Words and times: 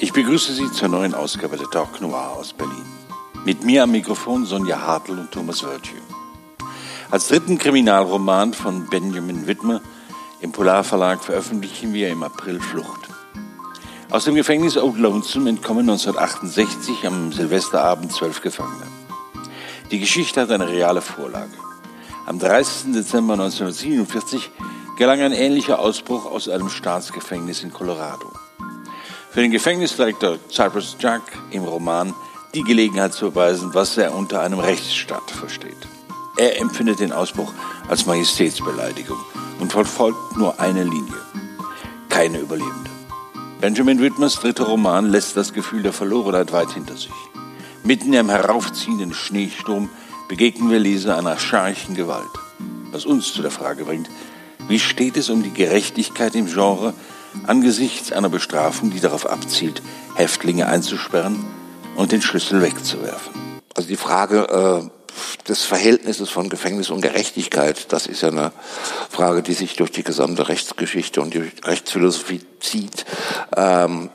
Ich 0.00 0.12
begrüße 0.12 0.52
Sie 0.54 0.70
zur 0.70 0.86
neuen 0.86 1.12
Ausgabe 1.12 1.56
der 1.56 1.68
Talk 1.70 2.00
Noir 2.00 2.36
aus 2.38 2.52
Berlin. 2.52 2.86
Mit 3.44 3.64
mir 3.64 3.82
am 3.82 3.90
Mikrofon 3.90 4.46
Sonja 4.46 4.80
Hartl 4.80 5.18
und 5.18 5.32
Thomas 5.32 5.64
Wörtje. 5.64 5.96
Als 7.10 7.26
dritten 7.26 7.58
Kriminalroman 7.58 8.54
von 8.54 8.86
Benjamin 8.86 9.48
Widmer 9.48 9.80
im 10.40 10.52
Polarverlag 10.52 11.24
veröffentlichen 11.24 11.92
wir 11.94 12.10
im 12.10 12.22
April 12.22 12.60
Flucht. 12.60 13.08
Aus 14.08 14.24
dem 14.24 14.36
Gefängnis 14.36 14.76
Old 14.76 14.98
Lonesome 14.98 15.50
entkommen 15.50 15.90
1968 15.90 17.04
am 17.04 17.32
Silvesterabend 17.32 18.12
zwölf 18.12 18.40
Gefangene. 18.40 18.86
Die 19.90 19.98
Geschichte 19.98 20.42
hat 20.42 20.52
eine 20.52 20.68
reale 20.68 21.00
Vorlage. 21.00 21.58
Am 22.24 22.38
30. 22.38 22.92
Dezember 22.92 23.32
1947 23.32 24.48
gelang 24.96 25.20
ein 25.22 25.32
ähnlicher 25.32 25.80
Ausbruch 25.80 26.24
aus 26.24 26.48
einem 26.48 26.68
Staatsgefängnis 26.68 27.64
in 27.64 27.72
Colorado 27.72 28.30
für 29.38 29.42
den 29.42 29.52
Gefängnisdirektor 29.52 30.36
Cypress 30.50 30.96
Jack 30.98 31.22
im 31.52 31.62
Roman 31.62 32.12
die 32.56 32.64
Gelegenheit 32.64 33.14
zu 33.14 33.26
erweisen, 33.26 33.72
was 33.72 33.96
er 33.96 34.12
unter 34.12 34.40
einem 34.40 34.58
Rechtsstaat 34.58 35.30
versteht. 35.30 35.76
Er 36.36 36.60
empfindet 36.60 36.98
den 36.98 37.12
Ausbruch 37.12 37.52
als 37.86 38.04
Majestätsbeleidigung 38.04 39.16
und 39.60 39.70
verfolgt 39.70 40.36
nur 40.36 40.58
eine 40.58 40.82
Linie. 40.82 41.20
Keine 42.08 42.38
Überlebende. 42.38 42.90
Benjamin 43.60 44.00
Whitmers 44.00 44.40
dritter 44.40 44.64
Roman 44.64 45.08
lässt 45.08 45.36
das 45.36 45.52
Gefühl 45.52 45.84
der 45.84 45.92
Verlorenheit 45.92 46.50
weit 46.50 46.72
hinter 46.72 46.96
sich. 46.96 47.14
Mitten 47.84 48.12
im 48.14 48.30
heraufziehenden 48.30 49.14
Schneesturm 49.14 49.88
begegnen 50.28 50.68
wir 50.68 50.80
Leser 50.80 51.16
einer 51.16 51.38
scharchen 51.38 51.94
Gewalt. 51.94 52.26
Was 52.90 53.06
uns 53.06 53.32
zu 53.34 53.42
der 53.42 53.52
Frage 53.52 53.84
bringt, 53.84 54.10
wie 54.66 54.80
steht 54.80 55.16
es 55.16 55.30
um 55.30 55.44
die 55.44 55.54
Gerechtigkeit 55.54 56.34
im 56.34 56.46
Genre, 56.46 56.92
angesichts 57.46 58.12
einer 58.12 58.28
Bestrafung, 58.28 58.90
die 58.90 59.00
darauf 59.00 59.26
abzielt, 59.26 59.82
Häftlinge 60.14 60.66
einzusperren 60.66 61.44
und 61.96 62.12
den 62.12 62.22
Schlüssel 62.22 62.62
wegzuwerfen. 62.62 63.60
Also 63.74 63.88
die 63.88 63.96
Frage 63.96 64.90
äh, 64.90 65.48
des 65.48 65.64
Verhältnisses 65.64 66.30
von 66.30 66.48
Gefängnis 66.48 66.90
und 66.90 67.00
Gerechtigkeit, 67.00 67.92
das 67.92 68.06
ist 68.06 68.22
ja 68.22 68.28
eine 68.28 68.52
Frage, 69.10 69.42
die 69.42 69.54
sich 69.54 69.76
durch 69.76 69.90
die 69.90 70.04
gesamte 70.04 70.48
Rechtsgeschichte 70.48 71.20
und 71.20 71.34
die 71.34 71.50
Rechtsphilosophie 71.64 72.40
zieht. 72.60 73.04
Ähm, 73.56 74.10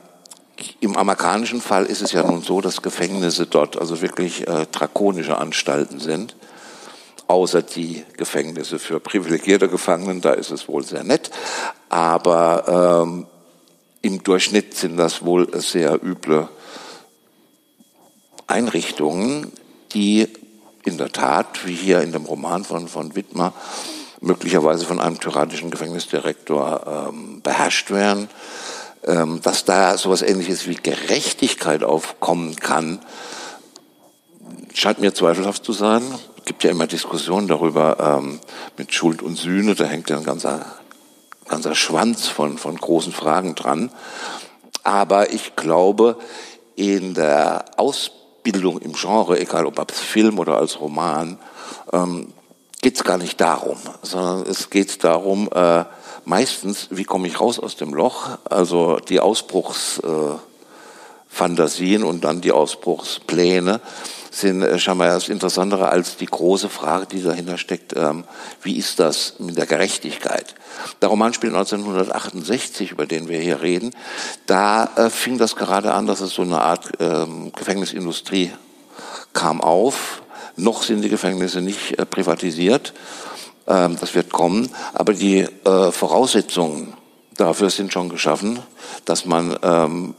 im 0.80 0.96
amerikanischen 0.96 1.62
Fall 1.62 1.86
ist 1.86 2.02
es 2.02 2.12
ja 2.12 2.24
nun 2.24 2.42
so, 2.42 2.62
dass 2.62 2.82
Gefängnisse 2.82 3.48
dort 3.48 3.78
also 3.78 4.02
wirklich 4.02 4.48
äh, 4.48 4.66
drakonische 4.72 5.38
Anstalten 5.38 6.00
sind 6.00 6.36
außer 7.28 7.62
die 7.62 8.04
Gefängnisse 8.18 8.80
für 8.80 9.00
privilegierte 9.00 9.68
Gefangenen, 9.68 10.22
da 10.22 10.34
ist 10.34 10.52
es 10.52 10.68
wohl 10.68 10.84
sehr 10.84 11.04
nett, 11.04 11.32
aber 11.94 13.04
ähm, 13.06 13.28
im 14.02 14.24
Durchschnitt 14.24 14.74
sind 14.74 14.98
das 14.98 15.24
wohl 15.24 15.48
sehr 15.62 16.04
üble 16.04 16.50
Einrichtungen, 18.48 19.52
die 19.94 20.28
in 20.86 20.98
der 20.98 21.12
Tat, 21.12 21.68
wie 21.68 21.76
hier 21.76 22.02
in 22.02 22.12
dem 22.12 22.26
Roman 22.26 22.64
von, 22.64 22.88
von 22.88 23.16
Wittmer, 23.16 23.54
möglicherweise 24.22 24.86
von 24.86 25.00
einem 25.00 25.20
tyrannischen 25.20 25.70
Gefängnisdirektor 25.70 27.12
ähm, 27.12 27.42
beherrscht 27.44 27.92
werden. 27.92 28.28
Ähm, 29.04 29.42
dass 29.44 29.64
da 29.64 29.96
sowas 29.96 30.24
ähnliches 30.24 30.66
wie 30.66 30.76
Gerechtigkeit 30.76 31.84
aufkommen 31.84 32.56
kann, 32.56 33.06
scheint 34.74 35.00
mir 35.00 35.14
zweifelhaft 35.14 35.64
zu 35.64 35.74
sein 35.74 36.02
gibt 36.46 36.64
ja 36.64 36.72
immer 36.72 36.88
Diskussionen 36.88 37.48
darüber 37.48 38.20
ähm, 38.20 38.40
mit 38.78 38.94
Schuld 38.94 39.22
und 39.22 39.38
Sühne, 39.38 39.76
da 39.76 39.86
hängt 39.86 40.10
ja 40.10 40.18
ein 40.18 40.24
ganzer, 40.24 40.66
ganzer 41.48 41.76
Schwanz 41.76 42.28
von, 42.28 42.58
von 42.58 42.76
großen 42.78 43.14
Fragen 43.14 43.56
dran. 43.56 43.92
Aber 44.84 45.32
ich 45.32 45.56
glaube, 45.56 46.18
in 46.76 47.14
der 47.14 47.66
Ausbildung 47.78 48.80
im 48.80 48.94
Genre, 48.94 49.40
egal 49.40 49.66
ob 49.66 49.80
als 49.80 50.00
Film 50.00 50.40
oder 50.40 50.58
als 50.58 50.80
Roman, 50.80 51.38
ähm, 51.92 52.34
geht 52.82 52.96
es 52.96 53.04
gar 53.04 53.18
nicht 53.18 53.40
darum, 53.40 53.78
sondern 54.02 54.44
es 54.50 54.70
geht 54.70 55.04
darum, 55.04 55.50
äh, 55.54 55.86
meistens, 56.26 56.88
wie 56.92 57.06
komme 57.06 57.28
ich 57.28 57.40
raus 57.40 57.60
aus 57.60 57.78
dem 57.78 57.94
Loch, 57.94 58.38
also 58.50 58.98
die 58.98 59.20
Ausbruchsfantasien 59.22 60.36
äh, 60.36 60.53
und 62.04 62.24
dann 62.24 62.42
die 62.42 62.52
Ausbruchspläne 62.52 63.82
sind 64.34 64.64
äh, 64.64 64.80
scheinbar 64.80 65.10
das 65.10 65.30
Interessantere 65.30 65.90
als 65.90 66.18
die 66.18 66.26
große 66.26 66.70
Frage, 66.70 67.06
die 67.06 67.22
dahinter 67.22 67.58
steckt, 67.58 67.96
ähm, 67.96 68.24
wie 68.62 68.78
ist 68.78 69.00
das 69.00 69.36
mit 69.40 69.58
der 69.58 69.66
Gerechtigkeit? 69.66 70.56
Der 71.02 71.10
Roman 71.10 71.34
spielt 71.34 71.54
1968, 71.54 72.92
über 72.92 73.06
den 73.06 73.28
wir 73.28 73.40
hier 73.40 73.62
reden. 73.62 73.92
Da 74.48 74.90
äh, 74.96 75.10
fing 75.10 75.38
das 75.38 75.56
gerade 75.56 75.94
an, 75.94 76.08
dass 76.08 76.22
es 76.22 76.34
so 76.34 76.42
eine 76.42 76.62
Art 76.62 76.92
ähm, 77.00 77.52
Gefängnisindustrie 77.56 78.52
kam 79.34 79.62
auf. 79.62 80.24
Noch 80.56 80.84
sind 80.84 81.02
die 81.02 81.10
Gefängnisse 81.10 81.62
nicht 81.62 82.00
äh, 82.00 82.06
privatisiert. 82.06 82.94
Ähm, 83.68 83.98
das 84.00 84.16
wird 84.16 84.32
kommen. 84.32 84.70
Aber 84.94 85.14
die 85.14 85.42
äh, 85.42 85.92
Voraussetzungen 85.92 86.94
dafür 87.38 87.70
sind 87.70 87.94
schon 87.94 88.10
geschaffen, 88.10 88.60
dass 89.06 89.26
man 89.26 89.58
ähm, 89.62 90.16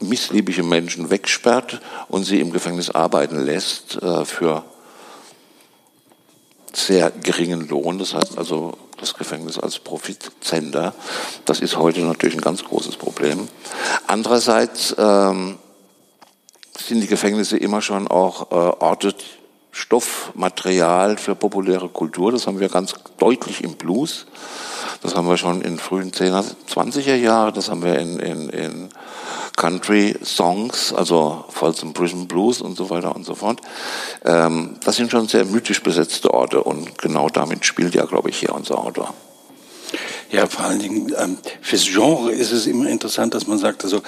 missliebige 0.00 0.62
Menschen 0.62 1.10
wegsperrt 1.10 1.80
und 2.08 2.24
sie 2.24 2.40
im 2.40 2.52
Gefängnis 2.52 2.90
arbeiten 2.90 3.38
lässt 3.44 4.00
äh, 4.02 4.24
für 4.24 4.64
sehr 6.72 7.10
geringen 7.10 7.68
Lohn. 7.68 7.98
Das 7.98 8.14
heißt 8.14 8.38
also 8.38 8.76
das 8.98 9.14
Gefängnis 9.14 9.58
als 9.58 9.78
Profitzender. 9.78 10.94
Das 11.44 11.60
ist 11.60 11.76
heute 11.76 12.00
natürlich 12.00 12.34
ein 12.34 12.42
ganz 12.42 12.64
großes 12.64 12.96
Problem. 12.96 13.48
Andererseits 14.06 14.94
ähm, 14.98 15.58
sind 16.78 17.00
die 17.00 17.06
Gefängnisse 17.06 17.56
immer 17.56 17.82
schon 17.82 18.08
auch 18.08 18.50
äh, 18.50 18.54
Orte, 18.54 19.14
Stoffmaterial 19.72 21.16
für 21.16 21.34
populäre 21.34 21.88
Kultur. 21.88 22.32
Das 22.32 22.46
haben 22.46 22.58
wir 22.58 22.68
ganz 22.68 22.94
deutlich 23.18 23.62
im 23.62 23.74
Blues. 23.74 24.26
Das 25.02 25.14
haben 25.14 25.26
wir 25.28 25.36
schon 25.36 25.62
in 25.62 25.78
frühen 25.78 26.12
10er, 26.12 26.44
20er 26.72 27.14
Jahren. 27.14 27.54
Das 27.54 27.70
haben 27.70 27.82
wir 27.82 27.98
in, 27.98 28.18
in, 28.18 28.48
in 28.50 28.88
Country-Songs, 29.56 30.92
also 30.92 31.44
Folsom 31.48 31.92
Prison 31.92 32.28
Blues 32.28 32.60
und 32.60 32.76
so 32.76 32.90
weiter 32.90 33.14
und 33.14 33.24
so 33.24 33.34
fort. 33.34 33.60
Ähm, 34.24 34.76
das 34.84 34.96
sind 34.96 35.10
schon 35.10 35.28
sehr 35.28 35.44
mythisch 35.44 35.82
besetzte 35.82 36.32
Orte 36.32 36.62
und 36.62 36.98
genau 36.98 37.28
damit 37.28 37.64
spielt 37.64 37.94
ja, 37.94 38.04
glaube 38.04 38.30
ich, 38.30 38.38
hier 38.38 38.54
unser 38.54 38.78
Autor. 38.78 39.14
Ja, 40.30 40.46
vor 40.46 40.66
allen 40.66 40.78
Dingen 40.78 41.12
ähm, 41.18 41.38
fürs 41.60 41.86
Genre 41.86 42.30
ist 42.30 42.52
es 42.52 42.66
immer 42.66 42.88
interessant, 42.88 43.34
dass 43.34 43.46
man 43.46 43.58
sagt, 43.58 43.84
also 43.84 44.02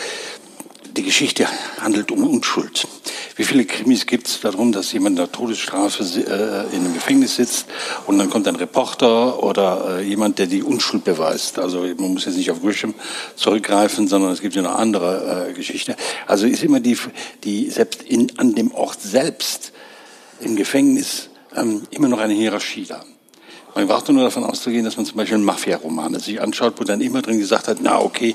die 0.96 1.02
Geschichte 1.02 1.46
handelt 1.80 2.10
um 2.10 2.28
Unschuld. 2.28 2.86
Wie 3.36 3.44
viele 3.44 3.64
Krimis 3.64 4.06
gibt 4.06 4.26
es 4.26 4.40
darum, 4.40 4.72
dass 4.72 4.92
jemand 4.92 5.18
in 5.18 5.24
der 5.24 5.32
Todesstrafe 5.32 6.02
äh, 6.02 6.74
in 6.76 6.84
einem 6.84 6.94
Gefängnis 6.94 7.36
sitzt 7.36 7.66
und 8.06 8.18
dann 8.18 8.28
kommt 8.28 8.46
ein 8.46 8.56
Reporter 8.56 9.42
oder 9.42 9.98
äh, 9.98 10.02
jemand, 10.02 10.38
der 10.38 10.46
die 10.46 10.62
Unschuld 10.62 11.04
beweist. 11.04 11.58
Also 11.58 11.80
man 11.80 12.12
muss 12.12 12.26
jetzt 12.26 12.36
nicht 12.36 12.50
auf 12.50 12.60
Grisham 12.60 12.94
zurückgreifen, 13.36 14.06
sondern 14.06 14.32
es 14.32 14.40
gibt 14.42 14.54
ja 14.54 14.62
noch 14.62 14.74
andere 14.74 15.48
äh, 15.48 15.52
Geschichten. 15.54 15.94
Also 16.26 16.46
ist 16.46 16.62
immer 16.62 16.80
die, 16.80 16.98
die 17.44 17.70
selbst 17.70 18.02
in, 18.02 18.38
an 18.38 18.54
dem 18.54 18.72
Ort 18.72 19.00
selbst 19.00 19.72
im 20.40 20.56
Gefängnis 20.56 21.30
ähm, 21.56 21.82
immer 21.90 22.08
noch 22.08 22.18
eine 22.18 22.34
Hierarchie 22.34 22.84
da. 22.86 23.02
Man 23.74 23.86
braucht 23.86 24.08
nur 24.10 24.22
davon 24.22 24.44
auszugehen, 24.44 24.84
dass 24.84 24.98
man 24.98 25.06
zum 25.06 25.16
Beispiel 25.16 25.38
Mafia-Romane 25.38 26.20
sich 26.20 26.42
anschaut, 26.42 26.74
wo 26.76 26.84
dann 26.84 27.00
immer 27.00 27.22
drin 27.22 27.38
gesagt 27.38 27.68
hat, 27.68 27.78
na 27.80 28.00
okay, 28.00 28.34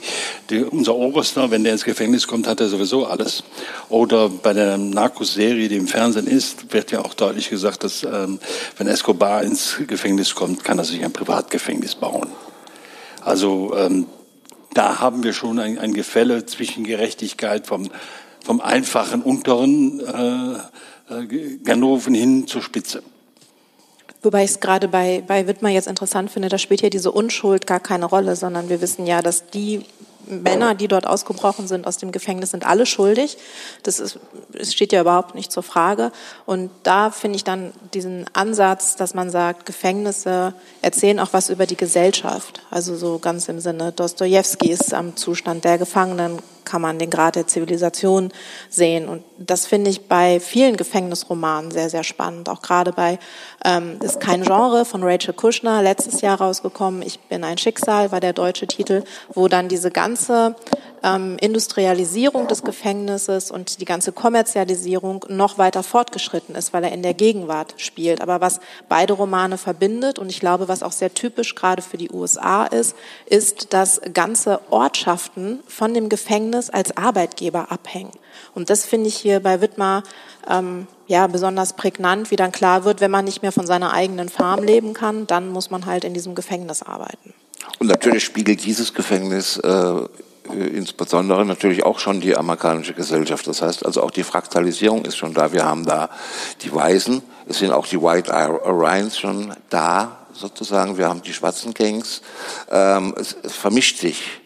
die, 0.49 0.63
unser 0.63 0.95
Oberster, 0.95 1.51
wenn 1.51 1.63
der 1.63 1.73
ins 1.73 1.83
Gefängnis 1.83 2.27
kommt, 2.27 2.47
hat 2.47 2.59
er 2.59 2.69
sowieso 2.69 3.05
alles. 3.05 3.43
Oder 3.89 4.29
bei 4.29 4.53
der 4.53 4.77
Narcos-Serie, 4.77 5.69
die 5.69 5.75
im 5.75 5.87
Fernsehen 5.87 6.25
ist, 6.25 6.73
wird 6.73 6.91
ja 6.91 7.05
auch 7.05 7.13
deutlich 7.13 7.49
gesagt, 7.49 7.83
dass 7.83 8.03
ähm, 8.03 8.39
wenn 8.77 8.87
Escobar 8.87 9.43
ins 9.43 9.77
Gefängnis 9.85 10.33
kommt, 10.33 10.63
kann 10.63 10.79
er 10.79 10.85
sich 10.85 11.03
ein 11.03 11.13
Privatgefängnis 11.13 11.93
bauen. 11.93 12.29
Also 13.21 13.75
ähm, 13.77 14.07
da 14.73 14.99
haben 14.99 15.23
wir 15.23 15.33
schon 15.33 15.59
ein, 15.59 15.77
ein 15.77 15.93
Gefälle 15.93 16.47
zwischen 16.47 16.83
Gerechtigkeit 16.83 17.67
vom, 17.67 17.89
vom 18.43 18.59
einfachen 18.59 19.21
unteren 19.21 19.99
äh, 19.99 21.13
äh, 21.13 21.57
Ganoven 21.63 22.15
hin 22.15 22.47
zur 22.47 22.63
Spitze. 22.63 23.03
Wobei 24.23 24.43
ich 24.43 24.51
es 24.51 24.59
gerade 24.59 24.87
bei, 24.87 25.23
bei 25.25 25.47
Wittmer 25.47 25.69
jetzt 25.69 25.87
interessant 25.87 26.31
finde, 26.31 26.49
da 26.49 26.57
spielt 26.57 26.81
ja 26.81 26.89
diese 26.89 27.11
Unschuld 27.11 27.67
gar 27.67 27.79
keine 27.79 28.05
Rolle, 28.05 28.35
sondern 28.35 28.69
wir 28.69 28.81
wissen 28.81 29.05
ja, 29.05 29.21
dass 29.21 29.49
die 29.49 29.85
Männer, 30.27 30.75
die 30.75 30.87
dort 30.87 31.07
ausgebrochen 31.07 31.67
sind 31.67 31.87
aus 31.87 31.97
dem 31.97 32.11
Gefängnis, 32.11 32.51
sind 32.51 32.65
alle 32.65 32.85
schuldig. 32.85 33.37
Das 33.83 33.99
ist, 33.99 34.19
es 34.53 34.73
steht 34.73 34.91
ja 34.91 35.01
überhaupt 35.01 35.35
nicht 35.35 35.51
zur 35.51 35.63
Frage. 35.63 36.11
Und 36.45 36.69
da 36.83 37.11
finde 37.11 37.37
ich 37.37 37.43
dann 37.43 37.71
diesen 37.93 38.25
Ansatz, 38.33 38.95
dass 38.95 39.13
man 39.13 39.29
sagt, 39.29 39.65
Gefängnisse 39.65 40.53
erzählen 40.81 41.19
auch 41.19 41.29
was 41.31 41.49
über 41.49 41.65
die 41.65 41.77
Gesellschaft. 41.77 42.61
Also 42.69 42.95
so 42.95 43.19
ganz 43.19 43.47
im 43.47 43.59
Sinne 43.59 43.91
Dostojewskis 43.91 44.93
am 44.93 45.15
Zustand 45.15 45.63
der 45.63 45.77
Gefangenen 45.77 46.39
kann 46.67 46.81
man 46.81 46.99
den 46.99 47.09
Grad 47.09 47.35
der 47.35 47.47
Zivilisation 47.47 48.31
sehen. 48.69 49.07
Und 49.07 49.23
das 49.39 49.65
finde 49.65 49.89
ich 49.89 50.07
bei 50.07 50.39
vielen 50.39 50.77
Gefängnisromanen 50.77 51.71
sehr, 51.71 51.89
sehr 51.89 52.03
spannend. 52.03 52.49
Auch 52.49 52.61
gerade 52.61 52.91
bei 52.91 53.17
ähm, 53.63 53.97
ist 54.01 54.19
kein 54.19 54.43
Genre 54.43 54.85
von 54.85 55.01
Rachel 55.03 55.33
Kushner 55.33 55.81
letztes 55.81 56.21
Jahr 56.21 56.39
rausgekommen. 56.39 57.01
Ich 57.01 57.19
bin 57.19 57.43
ein 57.43 57.57
Schicksal 57.57 58.11
war 58.11 58.19
der 58.19 58.33
deutsche 58.33 58.67
Titel, 58.67 59.03
wo 59.33 59.47
dann 59.47 59.69
diese 59.69 59.89
ganze 59.89 60.55
ähm, 61.03 61.37
Industrialisierung 61.39 62.47
des 62.47 62.63
Gefängnisses 62.63 63.51
und 63.51 63.79
die 63.81 63.85
ganze 63.85 64.11
Kommerzialisierung 64.11 65.25
noch 65.29 65.57
weiter 65.57 65.83
fortgeschritten 65.83 66.55
ist, 66.55 66.73
weil 66.73 66.83
er 66.83 66.91
in 66.91 67.03
der 67.03 67.13
Gegenwart 67.13 67.75
spielt. 67.77 68.21
Aber 68.21 68.41
was 68.41 68.59
beide 68.89 69.13
Romane 69.13 69.57
verbindet 69.57 70.19
und 70.19 70.29
ich 70.29 70.39
glaube, 70.39 70.67
was 70.67 70.83
auch 70.83 70.91
sehr 70.91 71.13
typisch 71.13 71.55
gerade 71.55 71.81
für 71.81 71.97
die 71.97 72.11
USA 72.11 72.65
ist, 72.65 72.95
ist, 73.25 73.73
dass 73.73 74.01
ganze 74.13 74.59
Ortschaften 74.69 75.59
von 75.67 75.93
dem 75.93 76.09
Gefängnis 76.09 76.69
als 76.69 76.95
Arbeitgeber 76.97 77.71
abhängen. 77.71 78.11
Und 78.53 78.69
das 78.69 78.85
finde 78.85 79.07
ich 79.07 79.15
hier 79.15 79.39
bei 79.39 79.61
Wittmar 79.61 80.03
ähm, 80.49 80.87
ja 81.07 81.27
besonders 81.27 81.73
prägnant, 81.73 82.31
wie 82.31 82.35
dann 82.35 82.51
klar 82.51 82.83
wird, 82.83 83.01
wenn 83.01 83.11
man 83.11 83.25
nicht 83.25 83.41
mehr 83.41 83.51
von 83.51 83.65
seiner 83.65 83.93
eigenen 83.93 84.29
Farm 84.29 84.63
leben 84.63 84.93
kann, 84.93 85.27
dann 85.27 85.49
muss 85.49 85.69
man 85.69 85.85
halt 85.85 86.03
in 86.03 86.13
diesem 86.13 86.35
Gefängnis 86.35 86.83
arbeiten. 86.83 87.33
Und 87.79 87.87
natürlich 87.87 88.23
spiegelt 88.23 88.65
dieses 88.65 88.93
Gefängnis 88.93 89.57
äh, 89.57 90.01
insbesondere 90.53 91.45
natürlich 91.45 91.83
auch 91.83 91.99
schon 91.99 92.21
die 92.21 92.35
amerikanische 92.35 92.93
Gesellschaft. 92.93 93.47
Das 93.47 93.61
heißt 93.61 93.85
also 93.85 94.01
auch 94.03 94.11
die 94.11 94.23
Fraktalisierung 94.23 95.05
ist 95.05 95.17
schon 95.17 95.33
da. 95.33 95.51
Wir 95.53 95.65
haben 95.65 95.85
da 95.85 96.09
die 96.61 96.73
Weißen, 96.73 97.21
es 97.47 97.59
sind 97.59 97.71
auch 97.71 97.87
die 97.87 98.01
White 98.01 98.33
Orions 98.33 99.17
schon 99.17 99.53
da 99.69 100.25
sozusagen. 100.33 100.97
Wir 100.97 101.09
haben 101.09 101.21
die 101.21 101.33
schwarzen 101.33 101.73
Gangs. 101.73 102.21
Ähm, 102.69 103.13
es, 103.17 103.35
es 103.43 103.53
vermischt 103.53 103.99
sich 103.99 104.41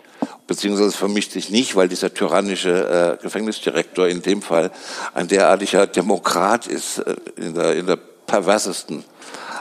beziehungsweise 0.51 0.91
vermischt 0.91 1.31
sich 1.31 1.49
nicht, 1.49 1.77
weil 1.77 1.87
dieser 1.87 2.13
tyrannische 2.13 3.17
äh, 3.19 3.23
Gefängnisdirektor 3.23 4.09
in 4.09 4.21
dem 4.21 4.41
Fall 4.41 4.71
ein 5.13 5.29
derartiger 5.29 5.87
Demokrat 5.87 6.67
ist, 6.67 6.99
äh, 6.99 7.15
in, 7.37 7.53
der, 7.53 7.75
in 7.77 7.87
der 7.87 7.95
perversesten 7.95 9.05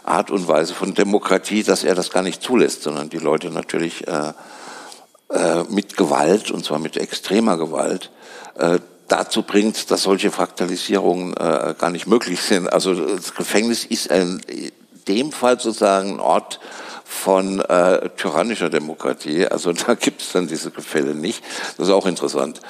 Art 0.04 0.32
und 0.32 0.48
Weise 0.48 0.74
von 0.74 0.94
Demokratie, 0.94 1.62
dass 1.62 1.84
er 1.84 1.94
das 1.94 2.10
gar 2.10 2.24
nicht 2.24 2.42
zulässt, 2.42 2.82
sondern 2.82 3.08
die 3.08 3.18
Leute 3.18 3.50
natürlich 3.50 4.08
äh, 4.08 4.32
äh, 5.30 5.62
mit 5.68 5.96
Gewalt, 5.96 6.50
und 6.50 6.64
zwar 6.64 6.80
mit 6.80 6.96
extremer 6.96 7.56
Gewalt, 7.56 8.10
äh, 8.58 8.80
dazu 9.06 9.42
bringt, 9.42 9.90
dass 9.90 10.02
solche 10.02 10.30
Fraktalisierungen 10.32 11.34
äh, 11.36 11.74
gar 11.78 11.90
nicht 11.90 12.08
möglich 12.08 12.42
sind. 12.42 12.72
Also 12.72 12.94
das 12.94 13.34
Gefängnis 13.34 13.84
ist 13.84 14.08
in 14.08 14.40
dem 15.06 15.30
Fall 15.30 15.60
sozusagen 15.60 16.14
ein 16.14 16.20
Ort 16.20 16.58
von 17.04 17.62
tyrannischer 18.16 18.70
Demokratie. 18.70 19.46
Also 19.46 19.72
da 19.86 19.94
gibt 19.94 20.22
es 20.22 20.32
dann 20.32 20.46
diese 20.46 20.70
Gefälle 20.70 21.14
nicht. 21.14 21.42
Das 21.76 21.88
ist 21.88 21.92
auch 21.92 22.06
interessant. 22.06 22.60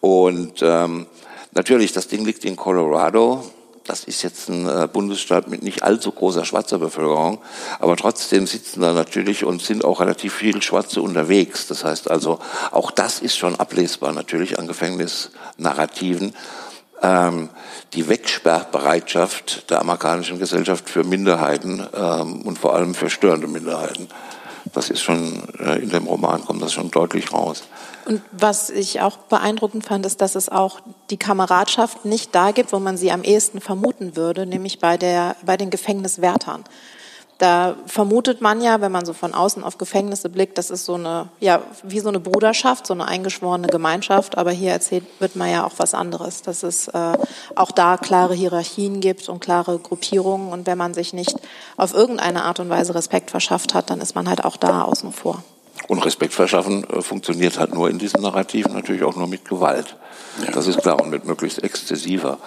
Und 0.00 0.60
ähm, 0.62 1.06
natürlich, 1.52 1.92
das 1.92 2.08
Ding 2.08 2.24
liegt 2.26 2.44
in 2.44 2.56
Colorado. 2.56 3.42
Das 3.86 4.04
ist 4.04 4.22
jetzt 4.22 4.48
ein 4.48 4.68
äh, 4.68 4.88
Bundesstaat 4.92 5.48
mit 5.48 5.62
nicht 5.62 5.82
allzu 5.82 6.10
großer 6.10 6.44
schwarzer 6.44 6.78
Bevölkerung, 6.78 7.40
aber 7.78 7.96
trotzdem 7.96 8.46
sitzen 8.46 8.80
da 8.80 8.92
natürlich 8.92 9.44
und 9.44 9.62
sind 9.62 9.84
auch 9.84 10.00
relativ 10.00 10.34
viele 10.34 10.60
Schwarze 10.62 11.00
unterwegs. 11.00 11.66
Das 11.68 11.84
heißt 11.84 12.10
also, 12.10 12.40
auch 12.72 12.90
das 12.90 13.20
ist 13.20 13.36
schon 13.36 13.56
ablesbar 13.56 14.12
natürlich 14.12 14.58
an 14.58 14.66
Gefängnisnarrativen. 14.66 16.34
Ähm, 17.02 17.50
die 17.92 18.08
Wegsperrbereitschaft 18.08 19.70
der 19.70 19.80
amerikanischen 19.80 20.38
Gesellschaft 20.38 20.88
für 20.88 21.04
Minderheiten 21.04 21.86
ähm, 21.94 22.42
und 22.42 22.58
vor 22.58 22.74
allem 22.74 22.94
für 22.94 23.10
störende 23.10 23.46
Minderheiten. 23.46 24.08
Das 24.72 24.90
ist 24.90 25.02
schon, 25.02 25.42
äh, 25.58 25.78
in 25.78 25.90
dem 25.90 26.06
Roman 26.06 26.44
kommt 26.44 26.62
das 26.62 26.72
schon 26.72 26.90
deutlich 26.90 27.32
raus. 27.32 27.64
Und 28.06 28.22
was 28.30 28.70
ich 28.70 29.00
auch 29.00 29.16
beeindruckend 29.16 29.84
fand, 29.84 30.06
ist, 30.06 30.20
dass 30.20 30.36
es 30.36 30.48
auch 30.48 30.78
die 31.10 31.16
Kameradschaft 31.16 32.04
nicht 32.04 32.32
da 32.36 32.52
gibt, 32.52 32.72
wo 32.72 32.78
man 32.78 32.96
sie 32.96 33.10
am 33.10 33.24
ehesten 33.24 33.60
vermuten 33.60 34.14
würde, 34.14 34.46
nämlich 34.46 34.78
bei, 34.78 34.96
der, 34.96 35.34
bei 35.44 35.56
den 35.56 35.70
Gefängniswärtern. 35.70 36.62
Da 37.38 37.74
vermutet 37.86 38.40
man 38.40 38.62
ja, 38.62 38.80
wenn 38.80 38.92
man 38.92 39.04
so 39.04 39.12
von 39.12 39.34
außen 39.34 39.62
auf 39.64 39.76
Gefängnisse 39.76 40.30
blickt, 40.30 40.56
das 40.56 40.70
ist 40.70 40.86
so 40.86 40.94
eine, 40.94 41.28
ja, 41.40 41.62
wie 41.82 41.98
so 41.98 42.08
eine 42.08 42.20
Bruderschaft, 42.20 42.86
so 42.86 42.94
eine 42.94 43.06
eingeschworene 43.06 43.66
Gemeinschaft. 43.66 44.38
Aber 44.38 44.52
hier 44.52 44.70
erzählt 44.70 45.04
wird 45.18 45.34
man 45.34 45.50
ja 45.50 45.66
auch 45.66 45.74
was 45.76 45.92
anderes, 45.92 46.42
dass 46.42 46.62
es 46.62 46.86
äh, 46.88 47.18
auch 47.56 47.72
da 47.72 47.96
klare 47.98 48.34
Hierarchien 48.34 49.00
gibt 49.00 49.28
und 49.28 49.40
klare 49.40 49.78
Gruppierungen. 49.80 50.52
Und 50.52 50.66
wenn 50.66 50.78
man 50.78 50.94
sich 50.94 51.12
nicht 51.12 51.36
auf 51.76 51.92
irgendeine 51.92 52.44
Art 52.44 52.60
und 52.60 52.70
Weise 52.70 52.94
Respekt 52.94 53.32
verschafft 53.32 53.74
hat, 53.74 53.90
dann 53.90 54.00
ist 54.00 54.14
man 54.14 54.28
halt 54.28 54.44
auch 54.44 54.56
da 54.56 54.82
außen 54.82 55.12
vor. 55.12 55.42
Und 55.88 56.04
Respekt 56.04 56.34
verschaffen 56.34 56.84
äh, 56.90 57.02
funktioniert 57.02 57.58
halt 57.58 57.74
nur 57.74 57.88
in 57.88 57.98
diesen 57.98 58.22
Narrativen 58.22 58.72
natürlich 58.72 59.02
auch 59.04 59.16
nur 59.16 59.28
mit 59.28 59.44
Gewalt. 59.44 59.96
Ja. 60.44 60.50
Das 60.50 60.66
ist 60.66 60.82
klar 60.82 61.00
und 61.00 61.10
mit 61.10 61.24
möglichst 61.24 61.62
exzessiver 61.62 62.38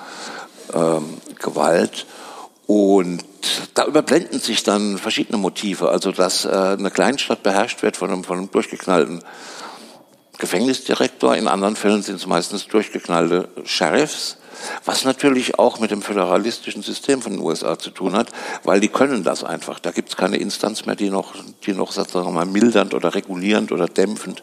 ähm, 0.73 1.17
Gewalt. 1.39 2.05
Und 2.67 3.23
da 3.73 3.85
überblenden 3.85 4.39
sich 4.39 4.63
dann 4.63 4.97
verschiedene 4.97 5.37
Motive. 5.37 5.89
Also, 5.89 6.11
dass 6.11 6.45
äh, 6.45 6.49
eine 6.49 6.91
Kleinstadt 6.91 7.41
beherrscht 7.43 7.81
wird 7.81 7.97
von 7.97 8.11
einem, 8.11 8.23
von 8.23 8.37
einem 8.37 8.51
durchgeknallten 8.51 9.23
Gefängnisdirektor. 10.37 11.35
In 11.35 11.47
anderen 11.47 11.75
Fällen 11.75 12.01
sind 12.01 12.15
es 12.15 12.27
meistens 12.27 12.67
durchgeknallte 12.67 13.49
Sheriffs. 13.65 14.37
Was 14.85 15.05
natürlich 15.05 15.59
auch 15.59 15.79
mit 15.79 15.91
dem 15.91 16.01
föderalistischen 16.01 16.81
System 16.81 17.21
von 17.21 17.33
den 17.33 17.41
USA 17.41 17.77
zu 17.77 17.89
tun 17.89 18.13
hat, 18.13 18.29
weil 18.63 18.79
die 18.79 18.87
können 18.87 19.23
das 19.23 19.43
einfach. 19.43 19.79
Da 19.79 19.91
gibt 19.91 20.09
es 20.09 20.17
keine 20.17 20.37
Instanz 20.37 20.85
mehr, 20.85 20.95
die 20.95 21.09
noch, 21.09 21.33
die 21.65 21.73
noch 21.73 21.91
sagen 21.91 22.13
wir 22.13 22.31
mal, 22.31 22.45
mildernd 22.45 22.93
oder 22.93 23.15
regulierend 23.15 23.71
oder 23.71 23.87
dämpfend 23.87 24.41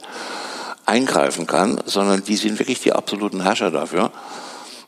eingreifen 0.86 1.46
kann, 1.46 1.80
sondern 1.84 2.24
die 2.24 2.36
sind 2.36 2.58
wirklich 2.58 2.80
die 2.80 2.92
absoluten 2.92 3.42
Herrscher 3.42 3.70
dafür 3.70 4.12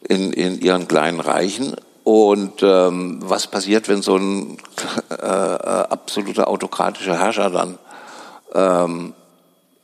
in, 0.08 0.32
in 0.32 0.60
ihren 0.60 0.88
kleinen 0.88 1.20
Reichen. 1.20 1.74
Und 2.04 2.62
ähm, 2.62 3.18
was 3.20 3.48
passiert, 3.48 3.88
wenn 3.88 4.00
so 4.00 4.16
ein 4.16 4.56
äh, 5.10 5.14
äh, 5.14 5.18
absoluter 5.18 6.48
autokratischer 6.48 7.18
Herrscher 7.18 7.50
dann 7.50 7.78
ähm, 8.54 9.14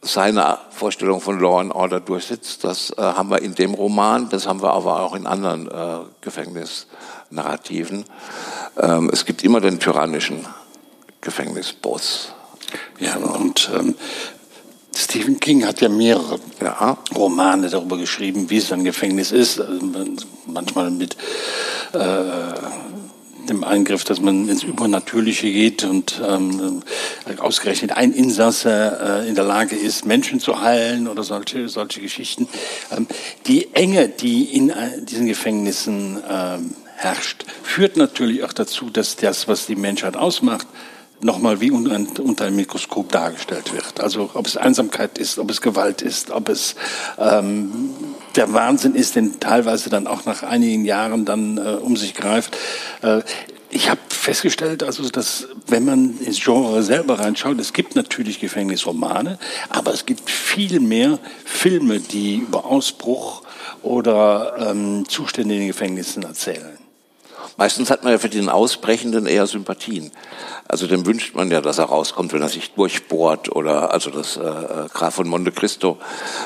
seine 0.05 0.59
Vorstellung 0.71 1.21
von 1.21 1.41
Law 1.41 1.61
and 1.61 1.75
Order 1.75 2.01
durchsetzt? 2.01 2.65
Das 2.65 2.91
äh, 2.91 3.03
haben 3.03 3.31
wir 3.31 3.43
in 3.43 3.55
dem 3.55 3.75
Roman, 3.75 4.29
das 4.29 4.47
haben 4.47 4.63
wir 4.63 4.73
aber 4.73 5.01
auch 5.01 5.15
in 5.15 5.27
anderen 5.27 5.69
äh, 5.69 6.05
Gefängnisnarrativen. 6.21 8.05
Ähm, 8.79 9.11
es 9.13 9.25
gibt 9.25 9.43
immer 9.43 9.61
den 9.61 9.81
tyrannischen 9.81 10.47
Gefängnisboss. 11.21 12.33
Ja, 12.99 13.17
und 13.17 13.71
ähm, 13.75 13.95
Stephen 14.97 15.41
King 15.41 15.67
hat 15.67 15.81
ja 15.81 15.89
mehrere 15.89 16.39
ja. 16.61 16.97
Romane 17.15 17.69
darüber 17.69 17.97
geschrieben, 17.97 18.49
wie 18.51 18.59
es 18.59 18.73
ein 18.73 18.85
Gefängnis 18.85 19.33
ist. 19.33 19.61
Also 19.61 19.81
manchmal 20.47 20.91
mit 20.91 21.17
äh, 21.93 21.99
dem 23.49 23.65
Eingriff, 23.65 24.05
dass 24.05 24.21
man 24.21 24.49
ins 24.49 24.63
Übernatürliche 24.63 25.51
geht 25.51 25.85
und 25.85 26.21
ähm, 26.27 26.83
ausgerechnet 27.39 27.93
ein 27.93 28.13
Insasse 28.13 29.23
äh, 29.25 29.29
in 29.29 29.35
der 29.35 29.45
Lage 29.45 29.77
ist, 29.77 30.05
Menschen 30.05 30.41
zu 30.41 30.61
heilen 30.61 31.09
oder 31.09 31.23
solche, 31.23 31.69
solche 31.69 32.01
Geschichten. 32.01 32.49
Ähm, 32.97 33.07
die 33.47 33.75
Enge, 33.75 34.09
die 34.09 34.45
in 34.45 34.71
äh, 34.71 35.03
diesen 35.03 35.27
Gefängnissen 35.27 36.23
ähm, 36.29 36.75
herrscht, 36.97 37.45
führt 37.63 37.97
natürlich 37.97 38.45
auch 38.45 38.53
dazu, 38.53 38.91
dass 38.91 39.17
das, 39.17 39.49
was 39.49 39.67
die 39.67 39.77
Menschheit 39.77 40.17
ausmacht, 40.17 40.67
nochmal 41.25 41.61
wie 41.61 41.71
unter, 41.71 42.45
einem 42.45 42.57
Mikroskop 42.57 43.11
dargestellt 43.11 43.73
wird. 43.73 44.01
Also 44.01 44.31
ob 44.35 44.47
es 44.47 44.59
Einsamkeit 44.59 45.17
ist, 45.17 45.39
ob 45.39 45.51
es 45.51 45.63
Gewalt 45.63 46.03
ist, 46.03 46.31
ob 46.31 46.51
es 46.51 46.77
ähm, 47.19 47.91
der 48.37 48.53
Wahnsinn 48.53 48.95
ist, 48.95 49.17
den 49.17 49.41
teilweise 49.41 49.89
dann 49.89 50.07
auch 50.07 50.27
nach 50.27 50.43
einigen 50.43 50.85
Jahren 50.85 51.25
dann 51.25 51.57
äh, 51.57 51.79
um 51.81 51.97
sich 51.97 52.15
greift. 52.15 52.57
Äh, 53.01 53.23
ich 53.71 53.89
habe 53.89 54.01
festgestellt, 54.09 54.83
also 54.83 55.09
dass 55.09 55.49
wenn 55.67 55.87
man 55.87 56.19
ins 56.21 56.41
Genre 56.41 56.83
selber 56.83 57.19
reinschaut, 57.19 57.59
es 57.59 57.73
gibt 57.73 57.97
natürlich 57.97 58.39
Gefängnisromane, 58.39 59.39
aber 59.71 59.95
es 59.95 60.05
gibt 60.05 60.29
viel 60.29 60.79
mehr 60.79 61.19
Filme, 61.45 62.01
die 62.01 62.37
über 62.37 62.67
Ausbruch 62.67 63.43
oder 63.83 64.57
ähm, 64.59 65.09
Zustände 65.09 65.55
in 65.55 65.61
den 65.61 65.69
Gefängnissen 65.69 66.23
erzählen. 66.23 66.84
Meistens 67.57 67.91
hat 67.91 68.03
man 68.05 68.13
ja 68.13 68.19
für 68.19 68.29
den 68.29 68.49
Ausbrechenden 68.49 69.27
eher 69.27 69.47
Sympathien. 69.47 70.11
Also 70.67 70.87
dem 70.87 71.07
wünscht 71.07 71.35
man 71.35 71.51
ja, 71.51 71.61
dass 71.61 71.79
er 71.79 71.85
rauskommt, 71.85 72.33
wenn 72.33 72.43
er 72.43 72.49
sich 72.49 72.73
durchbohrt 72.73 73.55
oder 73.55 73.93
also 73.93 74.11
das 74.11 74.37
äh, 74.37 74.41
äh 74.41 74.89
Graf 74.93 75.15
von 75.15 75.29
Monte 75.29 75.53
Cristo 75.53 75.99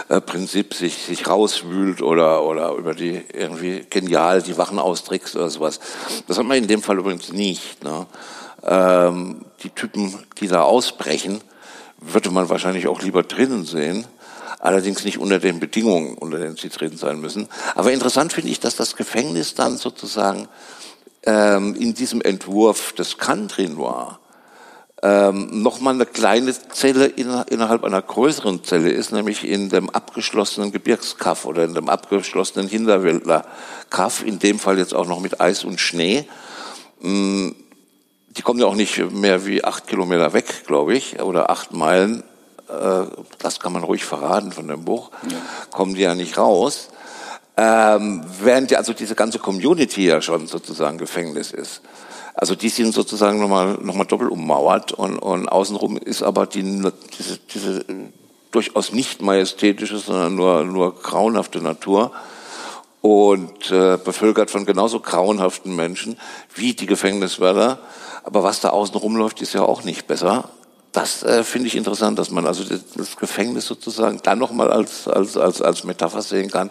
äh, 0.08 0.20
Prinzip 0.20 0.74
sich 0.74 1.04
sich 1.04 1.28
rauswühlt 1.28 2.02
oder 2.02 2.44
oder 2.44 2.72
über 2.72 2.94
die 2.94 3.24
irgendwie 3.32 3.86
genial 3.88 4.42
die 4.42 4.58
Wachen 4.58 4.78
austrickst 4.78 5.36
oder 5.36 5.50
sowas. 5.50 5.80
Das 6.26 6.38
hat 6.38 6.46
man 6.46 6.58
in 6.58 6.68
dem 6.68 6.82
Fall 6.82 6.98
übrigens 6.98 7.32
nicht. 7.32 7.82
Ne? 7.84 8.06
Ähm, 8.64 9.42
die 9.62 9.70
Typen, 9.70 10.18
die 10.40 10.48
da 10.48 10.62
ausbrechen, 10.62 11.40
würde 12.00 12.30
man 12.30 12.48
wahrscheinlich 12.48 12.88
auch 12.88 13.02
lieber 13.02 13.22
drinnen 13.22 13.64
sehen 13.64 14.06
allerdings 14.60 15.04
nicht 15.04 15.18
unter 15.18 15.38
den 15.38 15.60
Bedingungen, 15.60 16.16
unter 16.16 16.38
denen 16.38 16.56
sie 16.56 16.68
drin 16.68 16.96
sein 16.96 17.20
müssen. 17.20 17.48
Aber 17.74 17.92
interessant 17.92 18.32
finde 18.32 18.50
ich, 18.50 18.60
dass 18.60 18.76
das 18.76 18.96
Gefängnis 18.96 19.54
dann 19.54 19.76
sozusagen 19.76 20.48
ähm, 21.24 21.74
in 21.74 21.94
diesem 21.94 22.20
Entwurf 22.20 22.92
des 22.92 23.18
Country 23.18 23.68
Noir 23.68 24.18
ähm, 25.02 25.62
nochmal 25.62 25.94
eine 25.94 26.06
kleine 26.06 26.52
Zelle 26.70 27.06
in, 27.06 27.28
innerhalb 27.50 27.84
einer 27.84 28.02
größeren 28.02 28.64
Zelle 28.64 28.90
ist, 28.90 29.12
nämlich 29.12 29.46
in 29.46 29.68
dem 29.68 29.90
abgeschlossenen 29.90 30.72
Gebirgskaff 30.72 31.44
oder 31.44 31.64
in 31.64 31.74
dem 31.74 31.88
abgeschlossenen 31.88 32.68
Hinterwäldlerkaff, 32.68 34.24
in 34.24 34.40
dem 34.40 34.58
Fall 34.58 34.78
jetzt 34.78 34.94
auch 34.94 35.06
noch 35.06 35.20
mit 35.20 35.40
Eis 35.40 35.64
und 35.64 35.80
Schnee. 35.80 36.24
Ähm, 37.02 37.54
die 38.30 38.42
kommen 38.42 38.60
ja 38.60 38.66
auch 38.66 38.74
nicht 38.74 38.98
mehr 39.12 39.46
wie 39.46 39.64
acht 39.64 39.86
Kilometer 39.86 40.32
weg, 40.32 40.66
glaube 40.66 40.94
ich, 40.94 41.20
oder 41.20 41.50
acht 41.50 41.72
Meilen 41.72 42.22
äh, 42.68 43.04
das 43.38 43.60
kann 43.60 43.72
man 43.72 43.82
ruhig 43.82 44.04
verraten 44.04 44.52
von 44.52 44.68
dem 44.68 44.84
Buch, 44.84 45.10
ja. 45.28 45.38
kommen 45.70 45.94
die 45.94 46.02
ja 46.02 46.14
nicht 46.14 46.36
raus. 46.38 46.90
Ähm, 47.60 48.22
während 48.40 48.70
ja 48.70 48.78
also 48.78 48.92
diese 48.92 49.16
ganze 49.16 49.40
Community 49.40 50.06
ja 50.06 50.22
schon 50.22 50.46
sozusagen 50.46 50.96
Gefängnis 50.96 51.50
ist. 51.50 51.80
Also 52.34 52.54
die 52.54 52.68
sind 52.68 52.94
sozusagen 52.94 53.40
nochmal 53.40 53.78
noch 53.80 53.96
mal 53.96 54.04
doppelt 54.04 54.30
ummauert 54.30 54.92
und, 54.92 55.18
und 55.18 55.48
außenrum 55.48 55.96
ist 55.96 56.22
aber 56.22 56.46
die, 56.46 56.62
diese, 56.62 57.38
diese 57.52 57.84
durchaus 58.52 58.92
nicht 58.92 59.22
majestätische, 59.22 59.98
sondern 59.98 60.36
nur, 60.36 60.64
nur 60.64 60.94
grauenhafte 61.02 61.60
Natur 61.60 62.12
und 63.00 63.72
äh, 63.72 63.98
bevölkert 64.04 64.52
von 64.52 64.64
genauso 64.64 65.00
grauenhaften 65.00 65.74
Menschen 65.74 66.16
wie 66.54 66.74
die 66.74 66.86
Gefängniswärter. 66.86 67.80
Aber 68.22 68.44
was 68.44 68.60
da 68.60 68.70
außen 68.70 68.94
rumläuft, 68.94 69.42
ist 69.42 69.54
ja 69.54 69.62
auch 69.62 69.82
nicht 69.82 70.06
besser. 70.06 70.48
Das 70.92 71.24
äh, 71.24 71.42
finde 71.42 71.66
ich 71.66 71.74
interessant, 71.74 72.20
dass 72.20 72.30
man 72.30 72.46
also 72.46 72.62
das, 72.62 73.16
Gefängnis 73.16 73.66
sozusagen 73.66 74.20
dann 74.22 74.38
nochmal 74.38 74.70
als, 74.70 75.08
als, 75.08 75.36
als, 75.36 75.60
als 75.60 75.82
Metapher 75.82 76.22
sehen 76.22 76.52
kann 76.52 76.70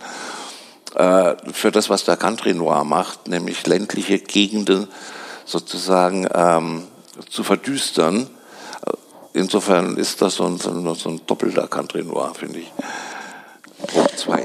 für 0.93 1.71
das, 1.71 1.89
was 1.89 2.05
der 2.05 2.17
Country 2.17 2.53
Noir 2.53 2.83
macht, 2.83 3.27
nämlich 3.27 3.65
ländliche 3.67 4.19
Gegenden 4.19 4.87
sozusagen 5.45 6.27
ähm, 6.33 6.83
zu 7.29 7.43
verdüstern. 7.43 8.29
Insofern 9.33 9.97
ist 9.97 10.21
das 10.21 10.35
so 10.35 10.45
ein, 10.45 10.57
so 10.57 10.69
ein, 10.71 11.21
doppelter 11.27 11.67
Country 11.67 12.03
Noir, 12.03 12.33
finde 12.33 12.59
ich. 12.59 12.71
Punkt 13.93 14.17
zwei. 14.17 14.43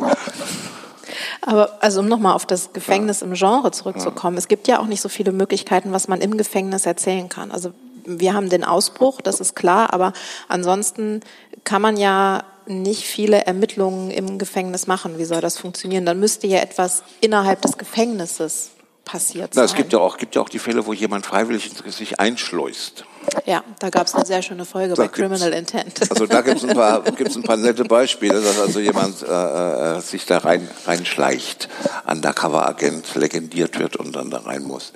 Aber 1.41 1.79
also 1.81 2.01
um 2.01 2.09
nochmal 2.09 2.35
auf 2.35 2.47
das 2.47 2.73
Gefängnis 2.73 3.21
ja. 3.21 3.27
im 3.27 3.35
Genre 3.35 3.71
zurückzukommen, 3.73 4.37
ja. 4.37 4.39
es 4.39 4.49
gibt 4.49 4.69
ja 4.69 4.79
auch 4.79 4.87
nicht 4.87 5.01
so 5.01 5.09
viele 5.09 5.33
Möglichkeiten, 5.33 5.93
was 5.93 6.09
man 6.09 6.21
im 6.21 6.37
Gefängnis 6.37 6.87
erzählen 6.87 7.29
kann. 7.29 7.51
Also 7.51 7.73
wir 8.05 8.35
haben 8.35 8.49
den 8.49 8.65
Ausbruch, 8.65 9.21
das 9.21 9.41
ist 9.41 9.57
klar, 9.57 9.93
aber 9.93 10.13
ansonsten 10.49 11.21
kann 11.65 11.83
man 11.83 11.97
ja 11.97 12.45
nicht 12.67 13.05
viele 13.05 13.45
Ermittlungen 13.45 14.11
im 14.11 14.39
Gefängnis 14.39 14.87
machen. 14.87 15.19
Wie 15.19 15.25
soll 15.25 15.41
das 15.41 15.59
funktionieren? 15.59 16.07
Dann 16.07 16.21
müsste 16.21 16.47
ja 16.47 16.59
etwas 16.59 17.03
innerhalb 17.21 17.63
des 17.63 17.79
Gefängnisses 17.79 18.71
passiert 19.05 19.55
sein. 19.55 19.63
Na, 19.63 19.65
es 19.65 19.75
gibt 19.75 19.93
ja, 19.93 19.99
auch, 19.99 20.17
gibt 20.17 20.35
ja 20.35 20.43
auch 20.43 20.49
die 20.49 20.59
Fälle, 20.59 20.87
wo 20.87 20.93
jemand 20.93 21.27
freiwillig 21.27 21.71
sich 21.87 22.21
einschleust. 22.21 23.05
Ja, 23.47 23.63
da 23.79 23.91
gab 23.91 24.07
es 24.07 24.15
eine 24.15 24.27
sehr 24.27 24.43
schöne 24.43 24.65
Folge 24.65 24.95
da 24.95 25.03
bei 25.03 25.09
Criminal 25.09 25.53
Intent. 25.53 26.01
Also 26.11 26.27
da 26.27 26.41
gibt 26.41 26.59
es 26.59 26.65
ein, 26.65 26.75
paar, 26.75 27.03
gibt's 27.17 27.37
ein 27.37 27.43
paar 27.43 27.57
nette 27.57 27.85
Beispiele, 27.85 28.41
dass 28.41 28.61
also 28.61 28.81
jemand 28.81 29.23
äh, 29.23 29.97
äh, 29.97 30.01
sich 30.01 30.27
da 30.27 30.39
rein, 30.39 30.69
reinschleicht, 30.87 31.69
Undercover-Agent 32.07 33.15
legendiert 33.15 33.79
wird 33.79 33.97
und 33.97 34.15
dann 34.15 34.31
da 34.31 34.39
rein 34.39 34.63
muss. 34.63 34.93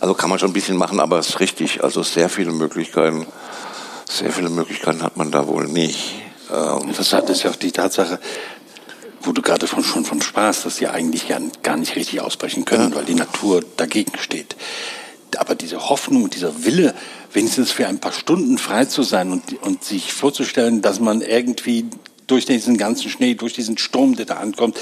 Also 0.00 0.14
kann 0.14 0.30
man 0.30 0.38
schon 0.38 0.50
ein 0.50 0.54
bisschen 0.54 0.76
machen, 0.76 1.00
aber 1.00 1.18
es 1.18 1.30
ist 1.30 1.40
richtig. 1.40 1.84
Also 1.84 2.02
sehr 2.02 2.28
viele 2.28 2.52
Möglichkeiten, 2.52 3.26
sehr 4.06 4.32
viele 4.32 4.50
Möglichkeiten 4.50 5.02
hat 5.02 5.16
man 5.16 5.30
da 5.30 5.46
wohl 5.46 5.66
nicht. 5.68 6.27
Ähm, 6.50 6.88
Interessant 6.88 7.30
ist 7.30 7.42
ja 7.42 7.50
auch 7.50 7.56
die 7.56 7.72
Tatsache, 7.72 8.18
wo 9.22 9.32
du 9.32 9.42
gerade 9.42 9.66
von, 9.66 9.82
schon 9.82 10.04
von 10.04 10.22
Spaß, 10.22 10.62
dass 10.62 10.76
sie 10.76 10.86
eigentlich 10.88 11.28
gar, 11.28 11.40
gar 11.62 11.76
nicht 11.76 11.96
richtig 11.96 12.20
ausbrechen 12.20 12.64
können, 12.64 12.90
ja. 12.90 12.96
weil 12.96 13.04
die 13.04 13.14
Natur 13.14 13.62
dagegen 13.76 14.16
steht. 14.18 14.56
Aber 15.36 15.54
diese 15.54 15.88
Hoffnung, 15.88 16.30
dieser 16.30 16.64
Wille, 16.64 16.94
wenigstens 17.32 17.70
für 17.70 17.86
ein 17.86 17.98
paar 17.98 18.12
Stunden 18.12 18.58
frei 18.58 18.86
zu 18.86 19.02
sein 19.02 19.32
und, 19.32 19.62
und 19.62 19.84
sich 19.84 20.12
vorzustellen, 20.12 20.80
dass 20.80 21.00
man 21.00 21.20
irgendwie 21.20 21.86
durch 22.26 22.44
diesen 22.44 22.76
ganzen 22.76 23.10
Schnee, 23.10 23.34
durch 23.34 23.54
diesen 23.54 23.78
Sturm, 23.78 24.16
der 24.16 24.26
da 24.26 24.36
ankommt, 24.36 24.78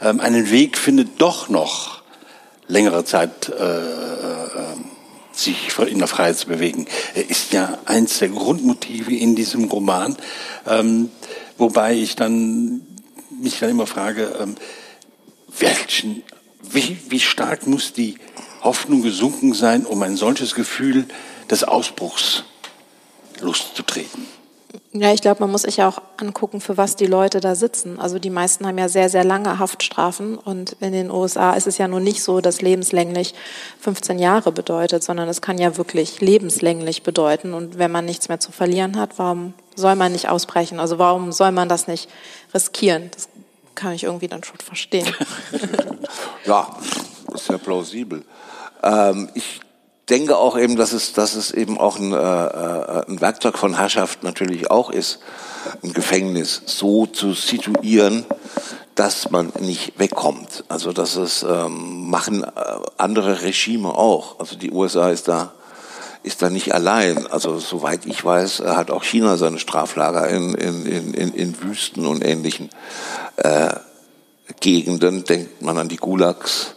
ähm, 0.00 0.20
einen 0.20 0.50
Weg 0.50 0.78
findet, 0.78 1.20
doch 1.20 1.48
noch 1.48 2.02
längere 2.68 3.04
Zeit 3.04 3.48
äh, 3.48 3.52
äh, 3.52 4.76
sich 5.40 5.78
in 5.78 5.98
der 5.98 6.08
Freiheit 6.08 6.38
zu 6.38 6.46
bewegen, 6.46 6.86
ist 7.28 7.52
ja 7.52 7.78
eins 7.86 8.18
der 8.18 8.28
Grundmotive 8.28 9.14
in 9.14 9.34
diesem 9.34 9.64
Roman. 9.64 10.16
Ähm, 10.66 11.10
wobei 11.58 11.94
ich 11.94 12.16
dann 12.16 12.82
mich 13.40 13.58
dann 13.58 13.70
immer 13.70 13.86
frage, 13.86 14.36
ähm, 14.40 14.54
welchen, 15.58 16.22
wie, 16.62 16.98
wie 17.08 17.20
stark 17.20 17.66
muss 17.66 17.92
die 17.92 18.16
Hoffnung 18.62 19.02
gesunken 19.02 19.54
sein, 19.54 19.86
um 19.86 20.02
ein 20.02 20.16
solches 20.16 20.54
Gefühl 20.54 21.06
des 21.50 21.64
Ausbruchs 21.64 22.44
loszutreten? 23.40 24.39
Ja, 24.92 25.12
ich 25.12 25.20
glaube, 25.20 25.40
man 25.40 25.50
muss 25.50 25.62
sich 25.62 25.78
ja 25.78 25.88
auch 25.88 26.00
angucken, 26.16 26.60
für 26.60 26.76
was 26.76 26.96
die 26.96 27.06
Leute 27.06 27.40
da 27.40 27.54
sitzen. 27.54 27.98
Also 27.98 28.18
die 28.18 28.30
meisten 28.30 28.66
haben 28.66 28.78
ja 28.78 28.88
sehr, 28.88 29.08
sehr 29.08 29.24
lange 29.24 29.58
Haftstrafen 29.58 30.36
und 30.36 30.76
in 30.80 30.92
den 30.92 31.10
USA 31.10 31.52
ist 31.54 31.66
es 31.66 31.78
ja 31.78 31.88
nun 31.88 32.02
nicht 32.02 32.22
so, 32.22 32.40
dass 32.40 32.60
lebenslänglich 32.60 33.34
15 33.80 34.18
Jahre 34.18 34.52
bedeutet, 34.52 35.02
sondern 35.02 35.28
es 35.28 35.40
kann 35.40 35.58
ja 35.58 35.76
wirklich 35.76 36.20
lebenslänglich 36.20 37.02
bedeuten. 37.02 37.54
Und 37.54 37.78
wenn 37.78 37.90
man 37.90 38.04
nichts 38.04 38.28
mehr 38.28 38.40
zu 38.40 38.52
verlieren 38.52 38.98
hat, 38.98 39.18
warum 39.18 39.54
soll 39.74 39.96
man 39.96 40.12
nicht 40.12 40.28
ausbrechen? 40.28 40.80
Also 40.80 40.98
warum 40.98 41.32
soll 41.32 41.52
man 41.52 41.68
das 41.68 41.86
nicht 41.86 42.08
riskieren? 42.52 43.10
Das 43.12 43.28
kann 43.74 43.92
ich 43.92 44.04
irgendwie 44.04 44.28
dann 44.28 44.44
schon 44.44 44.58
verstehen. 44.58 45.08
ja, 46.44 46.76
ist 47.32 47.48
ja 47.48 47.58
plausibel. 47.58 48.24
Ähm, 48.82 49.28
ich 49.34 49.60
denke 50.10 50.36
auch 50.36 50.58
eben, 50.58 50.76
dass 50.76 50.92
es, 50.92 51.12
dass 51.12 51.34
es 51.34 51.52
eben 51.52 51.78
auch 51.78 51.98
ein, 51.98 52.12
äh, 52.12 52.16
äh, 52.16 53.04
ein 53.08 53.20
Werkzeug 53.20 53.56
von 53.56 53.76
Herrschaft 53.76 54.22
natürlich 54.22 54.70
auch 54.70 54.90
ist, 54.90 55.20
ein 55.82 55.92
Gefängnis 55.92 56.62
so 56.66 57.06
zu 57.06 57.32
situieren, 57.32 58.24
dass 58.94 59.30
man 59.30 59.52
nicht 59.60 59.98
wegkommt. 59.98 60.64
Also 60.68 60.92
das 60.92 61.16
ist, 61.16 61.44
ähm, 61.48 62.10
machen 62.10 62.42
äh, 62.42 62.48
andere 62.98 63.42
Regime 63.42 63.88
auch. 63.88 64.40
Also 64.40 64.56
die 64.56 64.72
USA 64.72 65.10
ist 65.10 65.28
da 65.28 65.52
ist 66.22 66.42
da 66.42 66.50
nicht 66.50 66.74
allein. 66.74 67.26
Also 67.28 67.58
soweit 67.58 68.04
ich 68.04 68.22
weiß, 68.22 68.60
hat 68.60 68.90
auch 68.90 69.04
China 69.04 69.38
seine 69.38 69.58
Straflager 69.58 70.28
in, 70.28 70.54
in, 70.54 71.14
in, 71.14 71.32
in 71.32 71.62
Wüsten 71.62 72.04
und 72.04 72.22
ähnlichen 72.22 72.68
äh, 73.36 73.70
Gegenden. 74.60 75.24
Denkt 75.24 75.62
man 75.62 75.78
an 75.78 75.88
die 75.88 75.96
Gulags. 75.96 76.74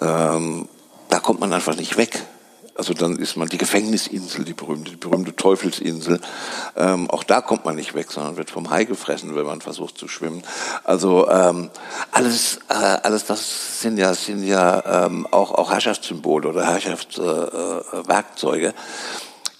Ähm, 0.00 0.68
da 1.10 1.20
kommt 1.20 1.38
man 1.38 1.52
einfach 1.52 1.76
nicht 1.76 1.96
weg. 1.96 2.24
Also 2.74 2.94
dann 2.94 3.16
ist 3.16 3.36
man 3.36 3.48
die 3.48 3.58
Gefängnisinsel, 3.58 4.44
die 4.44 4.54
berühmte, 4.54 4.92
die 4.92 4.96
berühmte 4.96 5.36
Teufelsinsel. 5.36 6.20
Ähm, 6.74 7.10
auch 7.10 7.22
da 7.22 7.42
kommt 7.42 7.66
man 7.66 7.76
nicht 7.76 7.94
weg, 7.94 8.10
sondern 8.10 8.38
wird 8.38 8.50
vom 8.50 8.70
Hai 8.70 8.84
gefressen, 8.84 9.34
wenn 9.34 9.44
man 9.44 9.60
versucht 9.60 9.98
zu 9.98 10.08
schwimmen. 10.08 10.42
Also 10.84 11.28
ähm, 11.28 11.70
alles, 12.12 12.60
äh, 12.68 12.74
alles 12.74 13.26
das 13.26 13.82
sind 13.82 13.98
ja, 13.98 14.14
sind 14.14 14.44
ja 14.44 15.06
ähm, 15.06 15.26
auch, 15.30 15.52
auch 15.52 15.70
Herrschaftssymbole 15.70 16.48
oder 16.48 16.66
Herrschaftswerkzeuge, 16.66 18.66
äh, 18.66 18.70
äh 18.70 18.74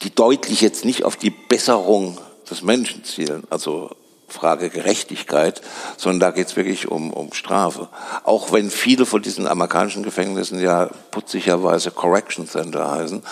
die 0.02 0.14
deutlich 0.14 0.62
jetzt 0.62 0.84
nicht 0.84 1.04
auf 1.04 1.16
die 1.16 1.30
Besserung 1.30 2.18
des 2.50 2.62
Menschen 2.62 3.04
zielen. 3.04 3.44
Also 3.50 3.90
Frage 4.32 4.70
Gerechtigkeit, 4.70 5.62
sondern 5.96 6.20
da 6.20 6.30
geht 6.32 6.48
es 6.48 6.56
wirklich 6.56 6.88
um, 6.88 7.12
um 7.12 7.32
Strafe. 7.32 7.88
Auch 8.24 8.52
wenn 8.52 8.70
viele 8.70 9.06
von 9.06 9.22
diesen 9.22 9.46
amerikanischen 9.46 10.02
Gefängnissen 10.02 10.60
ja 10.60 10.90
putzigerweise 11.10 11.90
Correction 11.90 12.48
Center 12.48 12.90
heißen. 12.90 13.22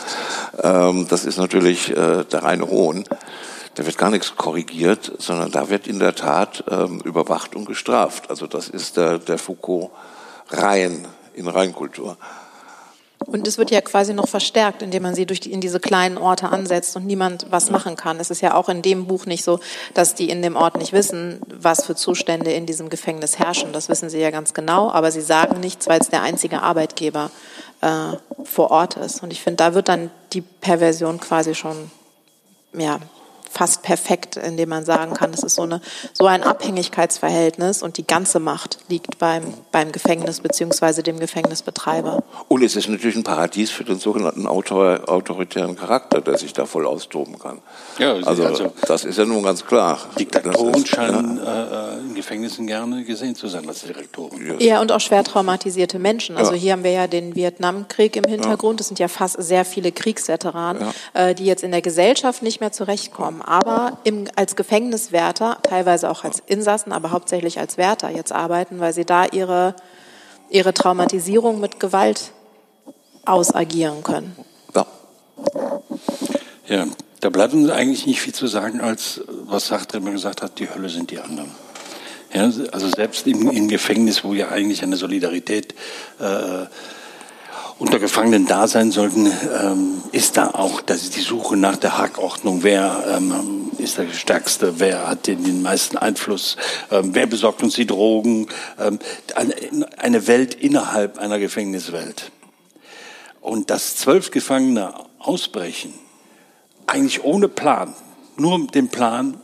Ähm, 0.63 1.07
das 1.09 1.25
ist 1.25 1.39
natürlich 1.39 1.91
äh, 1.91 2.25
der 2.25 2.43
reine 2.45 2.69
Hohn. 2.69 3.05
Da 3.75 3.87
wird 3.87 3.99
gar 3.99 4.11
nichts 4.11 4.37
korrigiert, 4.37 5.13
sondern 5.19 5.51
da 5.51 5.71
wird 5.71 5.87
in 5.87 5.99
der 5.99 6.15
Tat 6.15 6.65
ähm, 6.71 7.01
überwacht 7.01 7.57
und 7.57 7.67
gestraft. 7.67 8.29
Also 8.29 8.47
das 8.47 8.69
ist 8.69 8.97
der, 8.97 9.19
der 9.19 9.39
Foucault 9.39 9.91
rein 10.51 11.07
in 11.35 11.49
Reinkultur. 11.49 12.17
Und 13.31 13.47
es 13.47 13.59
wird 13.59 13.71
ja 13.71 13.81
quasi 13.81 14.13
noch 14.13 14.27
verstärkt, 14.27 14.83
indem 14.83 15.05
man 15.05 15.15
sie 15.15 15.25
durch 15.25 15.39
die, 15.39 15.53
in 15.53 15.61
diese 15.61 15.79
kleinen 15.79 16.19
Orte 16.19 16.49
ansetzt 16.49 16.97
und 16.97 17.07
niemand 17.07 17.47
was 17.51 17.71
machen 17.71 17.95
kann. 17.95 18.19
Es 18.19 18.31
ist 18.31 18.41
ja 18.41 18.55
auch 18.55 18.69
in 18.69 18.83
dem 18.83 19.07
Buch 19.07 19.25
nicht 19.25 19.45
so, 19.45 19.61
dass 19.95 20.17
die 20.17 20.31
in 20.31 20.43
dem 20.43 20.57
Ort 20.57 20.79
nicht 20.79 20.93
wissen, 20.93 21.41
was 21.47 21.87
für 21.87 21.95
Zustände 21.95 22.53
in 22.53 22.67
diesem 22.67 22.89
Gefängnis 22.89 23.39
herrschen. 23.39 23.73
Das 23.73 23.89
wissen 23.89 24.11
sie 24.11 24.19
ja 24.19 24.31
ganz 24.31 24.53
genau, 24.53 24.91
aber 24.91 25.13
sie 25.13 25.21
sagen 25.21 25.61
nichts, 25.61 25.87
weil 25.87 26.01
es 26.01 26.09
der 26.09 26.23
einzige 26.23 26.63
Arbeitgeber 26.63 27.31
äh, 27.83 28.17
vor 28.45 28.73
Ort 28.73 28.97
ist. 28.97 29.23
Und 29.23 29.33
ich 29.33 29.41
finde, 29.41 29.59
da 29.59 29.75
wird 29.75 29.89
dann 29.89 30.11
die 30.33 30.41
Perversion 30.41 31.21
quasi 31.21 31.55
schon 31.55 31.91
ja, 32.73 32.99
fast 33.51 33.83
perfekt, 33.83 34.37
indem 34.37 34.69
man 34.69 34.85
sagen 34.85 35.13
kann, 35.15 35.33
es 35.35 35.43
ist 35.43 35.57
so, 35.57 35.63
eine, 35.63 35.81
so 36.13 36.27
ein 36.27 36.45
Abhängigkeitsverhältnis 36.45 37.83
und 37.83 37.97
die 37.99 38.07
ganze 38.07 38.39
Macht 38.39 38.79
liegt 38.89 39.19
beim, 39.19 39.43
beim 39.73 39.91
Gefängnis 39.91 40.41
beziehungsweise 40.41 41.03
dem 41.03 41.19
Gefängnisbetreiber. 41.19 42.23
Und 42.47 42.63
es 42.63 42.77
ist 42.77 42.89
natürlich 42.89 43.17
ein 43.17 43.25
Paradies 43.25 43.71
für 43.71 43.83
den 43.83 43.99
sogenannten 43.99 44.47
autor, 44.47 45.09
autoritären 45.09 45.77
Charakter, 45.77 46.21
der 46.21 46.39
sich 46.39 46.53
da 46.53 46.65
voll 46.65 46.87
austoben 46.87 47.39
kann. 47.39 47.61
Ja, 47.99 48.15
also, 48.15 48.45
also 48.45 48.73
das 48.87 49.05
ist 49.05 49.19
ja 49.19 49.25
nun 49.25 49.43
ganz 49.43 49.67
klar. 49.67 49.99
Diktatoren 50.19 50.87
scheinen 50.87 51.41
ja. 51.45 51.95
äh, 51.95 51.99
in 51.99 52.15
Gefängnissen 52.15 52.69
gerne 52.69 53.05
gesehen 53.05 53.35
zu 53.35 53.49
sein 53.49 53.69
als 53.69 53.83
Direktoren. 53.83 54.61
Ja, 54.61 54.81
und 54.81 54.93
auch 54.93 55.01
schwer 55.01 55.25
traumatisierte 55.25 55.99
Menschen. 55.99 56.37
Also 56.37 56.53
ja. 56.53 56.59
hier 56.59 56.73
haben 56.73 56.85
wir 56.85 56.93
ja 56.93 57.07
den 57.09 57.35
Vietnamkrieg 57.35 58.15
im 58.15 58.25
Hintergrund. 58.25 58.81
Es 58.81 58.87
sind 58.87 59.01
ja 59.01 59.09
fast 59.09 59.43
sehr 59.43 59.65
viele 59.65 59.91
Kriegsveteranen, 59.91 60.85
äh, 61.15 61.35
die 61.35 61.47
jetzt 61.47 61.65
in 61.65 61.73
der 61.73 61.83
Gesellschaft 61.83 62.43
nicht 62.43 62.61
mehr 62.61 62.71
zurechtkommen 62.71 63.40
aber 63.43 63.99
im, 64.05 64.27
als 64.37 64.57
Gefängniswärter, 64.57 65.59
teilweise 65.63 66.11
auch 66.11 66.25
als 66.25 66.43
Insassen, 66.47 66.93
aber 66.93 67.11
hauptsächlich 67.11 67.59
als 67.59 67.79
Wärter 67.79 68.11
jetzt 68.11 68.33
arbeiten, 68.33 68.81
weil 68.81 68.93
sie 68.93 69.05
da 69.05 69.27
ihre, 69.27 69.75
ihre 70.49 70.75
Traumatisierung 70.75 71.61
mit 71.61 71.81
Gewalt 71.81 72.33
ausagieren 73.25 74.03
können. 74.03 74.37
Ja. 74.75 74.87
ja, 76.67 76.87
da 77.21 77.31
bleibt 77.31 77.55
uns 77.55 77.71
eigentlich 77.71 78.07
nicht 78.07 78.21
viel 78.21 78.35
zu 78.35 78.47
sagen, 78.47 78.81
als 78.81 79.21
was 79.29 79.67
Sartre 79.67 79.99
immer 79.99 80.11
gesagt 80.11 80.43
hat, 80.43 80.59
die 80.59 80.69
Hölle 80.71 80.89
sind 80.89 81.11
die 81.11 81.19
anderen. 81.19 81.51
Ja, 82.33 82.45
also 82.73 82.89
selbst 82.89 83.27
im, 83.27 83.51
im 83.51 83.69
Gefängnis, 83.69 84.23
wo 84.23 84.35
ja 84.35 84.51
eigentlich 84.51 84.83
eine 84.83 84.97
Solidarität 84.97 85.75
äh, 86.21 86.67
unter 87.81 87.99
Gefangenen 87.99 88.47
da 88.47 88.69
sein 88.69 88.93
sollten, 88.93 89.27
ähm, 89.27 90.03
ist 90.13 90.37
da 90.37 90.51
auch 90.51 90.83
das 90.83 91.03
ist 91.03 91.17
die 91.17 91.23
Suche 91.23 91.57
nach 91.57 91.77
der 91.77 91.97
Hackordnung. 91.97 92.63
Wer 92.63 93.05
ähm, 93.17 93.71
ist 93.79 93.97
der 93.97 94.13
Stärkste? 94.13 94.79
Wer 94.79 95.09
hat 95.09 95.27
den, 95.27 95.43
den 95.43 95.63
meisten 95.63 95.97
Einfluss? 95.97 96.59
Ähm, 96.91 97.15
wer 97.15 97.27
besorgt 97.27 97.63
uns 97.63 97.75
die 97.75 97.87
Drogen? 97.87 98.49
Ähm, 98.79 98.99
eine 99.97 100.27
Welt 100.27 100.55
innerhalb 100.55 101.19
einer 101.19 101.39
Gefängniswelt. 101.39 102.31
Und 103.41 103.71
dass 103.71 103.97
zwölf 103.97 104.31
Gefangene 104.31 104.93
ausbrechen, 105.19 105.95
eigentlich 106.87 107.25
ohne 107.25 107.49
Plan, 107.49 107.95
nur 108.37 108.67
den 108.67 108.89
Plan, 108.89 109.41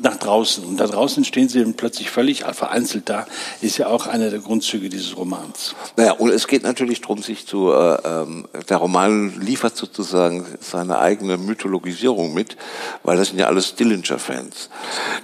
nach 0.00 0.16
draußen. 0.16 0.64
Und 0.64 0.78
da 0.78 0.86
draußen 0.86 1.24
stehen 1.24 1.48
sie 1.48 1.60
dann 1.60 1.74
plötzlich 1.74 2.10
völlig 2.10 2.44
vereinzelt 2.52 3.08
da, 3.08 3.26
ist 3.60 3.78
ja 3.78 3.88
auch 3.88 4.06
einer 4.06 4.30
der 4.30 4.40
Grundzüge 4.40 4.88
dieses 4.88 5.16
Romans. 5.16 5.74
Naja, 5.96 6.12
und 6.12 6.30
es 6.30 6.46
geht 6.46 6.62
natürlich 6.62 7.00
darum, 7.00 7.22
sich 7.22 7.46
zu, 7.46 7.72
äh, 7.72 7.98
ähm, 8.04 8.46
der 8.68 8.76
Roman 8.78 9.40
liefert 9.40 9.76
sozusagen 9.76 10.46
seine 10.60 10.98
eigene 10.98 11.36
Mythologisierung 11.36 12.34
mit, 12.34 12.56
weil 13.02 13.16
das 13.16 13.28
sind 13.28 13.38
ja 13.38 13.46
alles 13.46 13.74
Dillinger-Fans, 13.74 14.70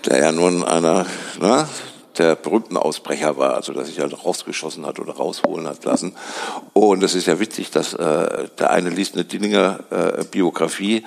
der 0.06 0.18
ja 0.18 0.32
nun 0.32 0.64
einer, 0.64 1.06
na, 1.40 1.68
der 2.18 2.36
berühmten 2.36 2.76
Ausbrecher 2.76 3.36
war, 3.36 3.54
also 3.54 3.72
dass 3.72 3.88
sich 3.88 4.00
halt 4.00 4.24
rausgeschossen 4.24 4.86
hat 4.86 4.98
oder 4.98 5.14
rausholen 5.14 5.68
hat 5.68 5.84
lassen. 5.84 6.14
Und 6.72 7.02
es 7.02 7.14
ist 7.14 7.26
ja 7.26 7.38
witzig, 7.40 7.70
dass 7.70 7.94
äh, 7.94 8.48
der 8.58 8.70
eine 8.70 8.90
liest 8.90 9.14
eine 9.14 9.24
Dillinger 9.24 9.80
äh, 9.90 10.24
Biografie, 10.24 11.04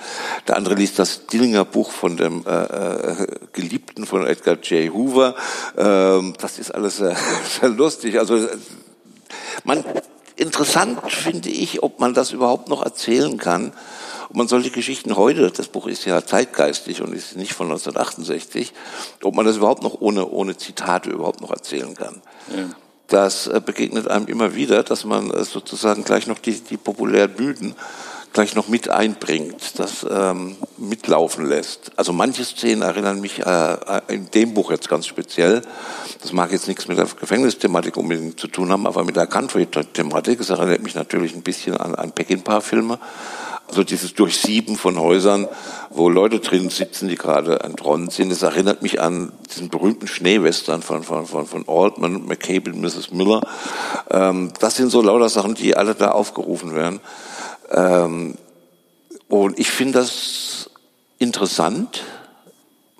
der 0.48 0.56
andere 0.56 0.74
liest 0.74 0.98
das 0.98 1.26
Dillinger 1.26 1.64
Buch 1.64 1.90
von 1.90 2.16
dem 2.16 2.44
äh, 2.46 2.64
äh 2.64 3.26
Geliebten 3.52 4.06
von 4.06 4.26
Edgar 4.26 4.56
J. 4.56 4.92
Hoover. 4.92 5.34
Ähm, 5.76 6.34
das 6.40 6.58
ist 6.58 6.74
alles 6.74 6.96
sehr, 6.96 7.16
sehr 7.60 7.68
lustig. 7.68 8.18
Also 8.18 8.38
man 9.64 9.84
interessant 10.36 11.00
finde 11.10 11.50
ich, 11.50 11.82
ob 11.82 12.00
man 12.00 12.14
das 12.14 12.32
überhaupt 12.32 12.68
noch 12.68 12.82
erzählen 12.82 13.36
kann 13.36 13.72
ob 14.32 14.36
man 14.36 14.48
solche 14.48 14.70
Geschichten 14.70 15.14
heute, 15.16 15.50
das 15.50 15.68
Buch 15.68 15.86
ist 15.86 16.06
ja 16.06 16.24
zeitgeistig 16.24 17.02
und 17.02 17.12
ist 17.12 17.36
nicht 17.36 17.52
von 17.52 17.66
1968, 17.66 18.72
ob 19.22 19.34
man 19.34 19.44
das 19.44 19.58
überhaupt 19.58 19.82
noch 19.82 20.00
ohne, 20.00 20.26
ohne 20.26 20.56
Zitate 20.56 21.10
überhaupt 21.10 21.42
noch 21.42 21.50
erzählen 21.50 21.94
kann. 21.94 22.22
Ja. 22.48 22.64
Das 23.08 23.46
äh, 23.46 23.60
begegnet 23.62 24.08
einem 24.08 24.28
immer 24.28 24.54
wieder, 24.54 24.84
dass 24.84 25.04
man 25.04 25.30
äh, 25.30 25.44
sozusagen 25.44 26.04
gleich 26.04 26.28
noch 26.28 26.38
die, 26.38 26.58
die 26.58 26.78
populären 26.78 27.34
Mythen 27.36 27.74
gleich 28.32 28.54
noch 28.54 28.68
mit 28.68 28.88
einbringt, 28.88 29.78
das 29.78 30.06
ähm, 30.10 30.56
mitlaufen 30.78 31.44
lässt. 31.44 31.92
Also 31.96 32.14
manche 32.14 32.46
Szenen 32.46 32.80
erinnern 32.80 33.20
mich 33.20 33.44
äh, 33.44 33.72
äh, 33.74 34.00
in 34.08 34.30
dem 34.30 34.54
Buch 34.54 34.70
jetzt 34.70 34.88
ganz 34.88 35.06
speziell. 35.06 35.60
Das 36.22 36.32
mag 36.32 36.52
jetzt 36.52 36.68
nichts 36.68 36.88
mit 36.88 36.96
der 36.96 37.04
Gefängnisthematik 37.04 37.98
unbedingt 37.98 38.40
zu 38.40 38.48
tun 38.48 38.72
haben, 38.72 38.86
aber 38.86 39.04
mit 39.04 39.16
der 39.16 39.26
Country-Thematik. 39.26 40.40
Es 40.40 40.48
erinnert 40.48 40.82
mich 40.82 40.94
natürlich 40.94 41.34
ein 41.34 41.42
bisschen 41.42 41.76
an, 41.76 41.94
an 41.94 42.12
Peckinpah-Filme. 42.12 42.98
Also 43.72 43.84
dieses 43.84 44.12
Durchsieben 44.12 44.76
von 44.76 44.98
Häusern, 44.98 45.48
wo 45.88 46.10
Leute 46.10 46.40
drin 46.40 46.68
sitzen, 46.68 47.08
die 47.08 47.14
gerade 47.14 47.60
entronnen 47.60 48.10
sind. 48.10 48.28
Das 48.28 48.42
erinnert 48.42 48.82
mich 48.82 49.00
an 49.00 49.32
diesen 49.48 49.70
berühmten 49.70 50.06
Schneewestern 50.06 50.82
von, 50.82 51.02
von, 51.02 51.24
von, 51.24 51.46
von 51.46 51.66
Altman, 51.66 52.26
McCabe 52.26 52.70
und 52.70 52.82
Mrs. 52.82 53.12
Miller. 53.12 53.40
Ähm, 54.10 54.52
das 54.60 54.76
sind 54.76 54.90
so 54.90 55.00
lauter 55.00 55.30
Sachen, 55.30 55.54
die 55.54 55.74
alle 55.74 55.94
da 55.94 56.10
aufgerufen 56.10 56.74
werden. 56.74 57.00
Ähm, 57.70 58.34
und 59.28 59.58
ich 59.58 59.70
finde 59.70 60.00
das 60.00 60.68
interessant. 61.16 62.04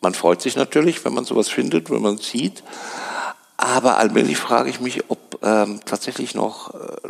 Man 0.00 0.14
freut 0.14 0.41
sich 0.41 0.57
natürlich, 0.57 1.05
wenn 1.05 1.12
man 1.12 1.26
sowas 1.26 1.50
findet, 1.50 1.91
wenn 1.91 2.00
man 2.00 2.17
sieht. 2.17 2.62
Aber 3.59 3.99
allmählich 3.99 4.38
frage 4.38 4.71
ich 4.71 4.81
mich, 4.81 5.02
ob 5.11 5.38
ähm, 5.43 5.81
tatsächlich 5.85 6.35
noch 6.35 6.73
äh, 6.73 7.09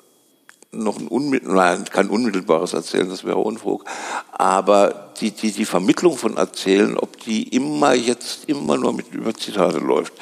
noch 0.72 0.98
ein 0.98 1.08
unmittelbares, 1.08 1.90
kein 1.90 2.08
unmittelbares 2.08 2.72
Erzählen, 2.72 3.08
das 3.08 3.24
wäre 3.24 3.36
Unfug, 3.36 3.84
aber 4.32 5.12
die, 5.20 5.30
die, 5.30 5.52
die 5.52 5.66
Vermittlung 5.66 6.16
von 6.16 6.36
Erzählen, 6.36 6.96
ob 6.96 7.20
die 7.20 7.42
immer 7.54 7.92
jetzt 7.92 8.48
immer 8.48 8.78
nur 8.78 8.94
mit 8.94 9.12
Überzitate 9.12 9.78
läuft, 9.78 10.14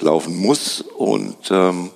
laufen 0.00 0.36
muss 0.36 0.80
und 0.80 1.36
ähm, 1.50 1.90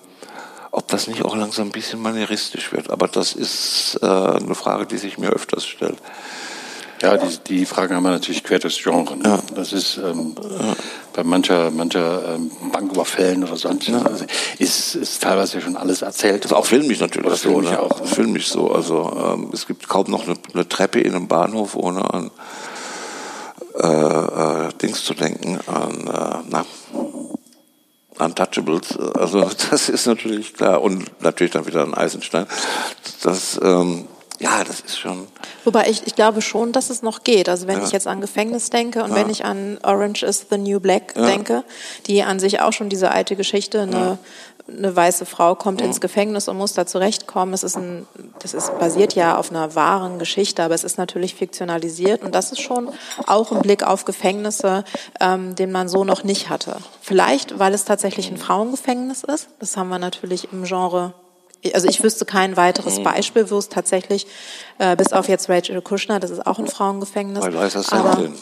ob 0.70 0.88
das 0.88 1.06
nicht 1.06 1.24
auch 1.24 1.34
langsam 1.34 1.68
ein 1.68 1.72
bisschen 1.72 2.02
manieristisch 2.02 2.70
wird. 2.70 2.90
Aber 2.90 3.08
das 3.08 3.32
ist 3.32 3.98
äh, 4.02 4.06
eine 4.06 4.54
Frage, 4.54 4.84
die 4.84 4.98
sich 4.98 5.16
mir 5.16 5.30
öfters 5.30 5.66
stellt. 5.66 5.96
Ja, 7.02 7.16
die, 7.16 7.38
die 7.46 7.66
Fragen 7.66 7.94
haben 7.94 8.02
wir 8.02 8.10
natürlich 8.10 8.42
quer 8.42 8.58
durchs 8.58 8.82
Genre. 8.82 9.16
Ne? 9.16 9.24
Ja. 9.24 9.38
Das 9.54 9.72
ist 9.72 9.98
ähm, 9.98 10.34
ja. 10.58 10.74
bei 11.12 11.24
mancher, 11.24 11.70
mancher 11.70 12.34
ähm, 12.34 12.50
Banküberfällen 12.72 13.44
oder 13.44 13.56
sonst 13.56 13.88
ja. 13.88 14.00
also 14.02 14.24
ist, 14.58 14.94
ist 14.94 15.22
teilweise 15.22 15.60
schon 15.60 15.76
alles 15.76 16.02
erzählt. 16.02 16.44
Das 16.44 16.52
ist 16.52 16.56
auch 16.56 16.66
filmisch 16.66 17.00
natürlich 17.00 17.26
oder 17.26 17.36
so. 17.36 17.50
Filmisch 17.50 17.70
ne? 17.70 17.80
auch. 17.80 18.00
Ne? 18.00 18.06
Filmisch 18.06 18.48
so. 18.48 18.70
Also 18.70 19.34
ähm, 19.34 19.50
es 19.52 19.66
gibt 19.66 19.88
kaum 19.88 20.10
noch 20.10 20.26
eine, 20.26 20.36
eine, 20.54 20.68
Treppe 20.68 21.00
in 21.00 21.14
einem 21.14 21.28
Bahnhof, 21.28 21.76
ohne 21.76 22.12
an 22.12 22.30
äh, 23.78 23.86
äh, 23.86 24.68
Dings 24.80 25.04
zu 25.04 25.12
denken, 25.12 25.60
an 25.66 26.06
äh, 26.06 26.48
na, 26.48 26.64
Untouchables. 28.18 28.98
Also 28.98 29.40
das 29.70 29.88
ist 29.90 30.06
natürlich 30.06 30.54
klar. 30.54 30.80
Und 30.80 31.22
natürlich 31.22 31.52
dann 31.52 31.66
wieder 31.66 31.82
ein 31.82 31.94
Eisenstein. 31.94 32.46
Das 33.22 33.60
ähm, 33.62 34.06
ja, 34.38 34.64
das 34.64 34.80
ist 34.80 34.98
schon. 34.98 35.26
Wobei 35.64 35.88
ich, 35.88 36.06
ich 36.06 36.14
glaube 36.14 36.42
schon, 36.42 36.72
dass 36.72 36.90
es 36.90 37.02
noch 37.02 37.24
geht. 37.24 37.48
Also 37.48 37.66
wenn 37.66 37.78
ja. 37.78 37.84
ich 37.84 37.92
jetzt 37.92 38.06
an 38.06 38.20
Gefängnis 38.20 38.70
denke 38.70 39.02
und 39.02 39.10
ja. 39.10 39.16
wenn 39.16 39.30
ich 39.30 39.44
an 39.44 39.78
Orange 39.82 40.22
is 40.24 40.46
the 40.50 40.58
New 40.58 40.80
Black 40.80 41.14
ja. 41.16 41.26
denke, 41.26 41.64
die 42.06 42.22
an 42.22 42.38
sich 42.38 42.60
auch 42.60 42.72
schon 42.72 42.88
diese 42.88 43.10
alte 43.10 43.36
Geschichte, 43.36 43.82
eine, 43.82 44.18
eine 44.68 44.94
weiße 44.94 45.24
Frau 45.24 45.54
kommt 45.54 45.80
ins 45.80 46.00
Gefängnis 46.00 46.48
und 46.48 46.58
muss 46.58 46.74
da 46.74 46.86
zurechtkommen. 46.86 47.54
Es 47.54 47.62
ist 47.62 47.76
ein, 47.76 48.06
das 48.40 48.52
ist 48.52 48.78
basiert 48.78 49.14
ja 49.14 49.38
auf 49.38 49.50
einer 49.50 49.74
wahren 49.74 50.18
Geschichte, 50.18 50.62
aber 50.62 50.74
es 50.74 50.84
ist 50.84 50.98
natürlich 50.98 51.34
fiktionalisiert 51.34 52.22
und 52.22 52.34
das 52.34 52.52
ist 52.52 52.60
schon 52.60 52.90
auch 53.26 53.52
ein 53.52 53.62
Blick 53.62 53.84
auf 53.84 54.04
Gefängnisse, 54.04 54.84
ähm, 55.20 55.54
den 55.54 55.72
man 55.72 55.88
so 55.88 56.04
noch 56.04 56.24
nicht 56.24 56.50
hatte. 56.50 56.76
Vielleicht, 57.00 57.58
weil 57.58 57.72
es 57.72 57.84
tatsächlich 57.84 58.30
ein 58.30 58.36
Frauengefängnis 58.36 59.24
ist. 59.24 59.48
Das 59.60 59.76
haben 59.76 59.88
wir 59.88 59.98
natürlich 59.98 60.52
im 60.52 60.64
Genre 60.64 61.14
also 61.74 61.88
ich 61.88 62.02
wüsste 62.02 62.24
kein 62.24 62.56
weiteres. 62.56 63.02
Beispiel, 63.02 63.50
wo 63.50 63.58
es 63.58 63.68
tatsächlich, 63.68 64.26
äh, 64.78 64.96
bis 64.96 65.12
auf 65.12 65.28
jetzt 65.28 65.48
Rachel 65.48 65.80
Kushner, 65.82 66.20
das 66.20 66.30
ist 66.30 66.46
auch 66.46 66.58
ein 66.58 66.66
Frauengefängnis. 66.66 67.42
Weil 67.42 67.54
ist 67.66 67.76
das 67.76 67.92
aber, 67.92 68.10
drin. 68.10 68.34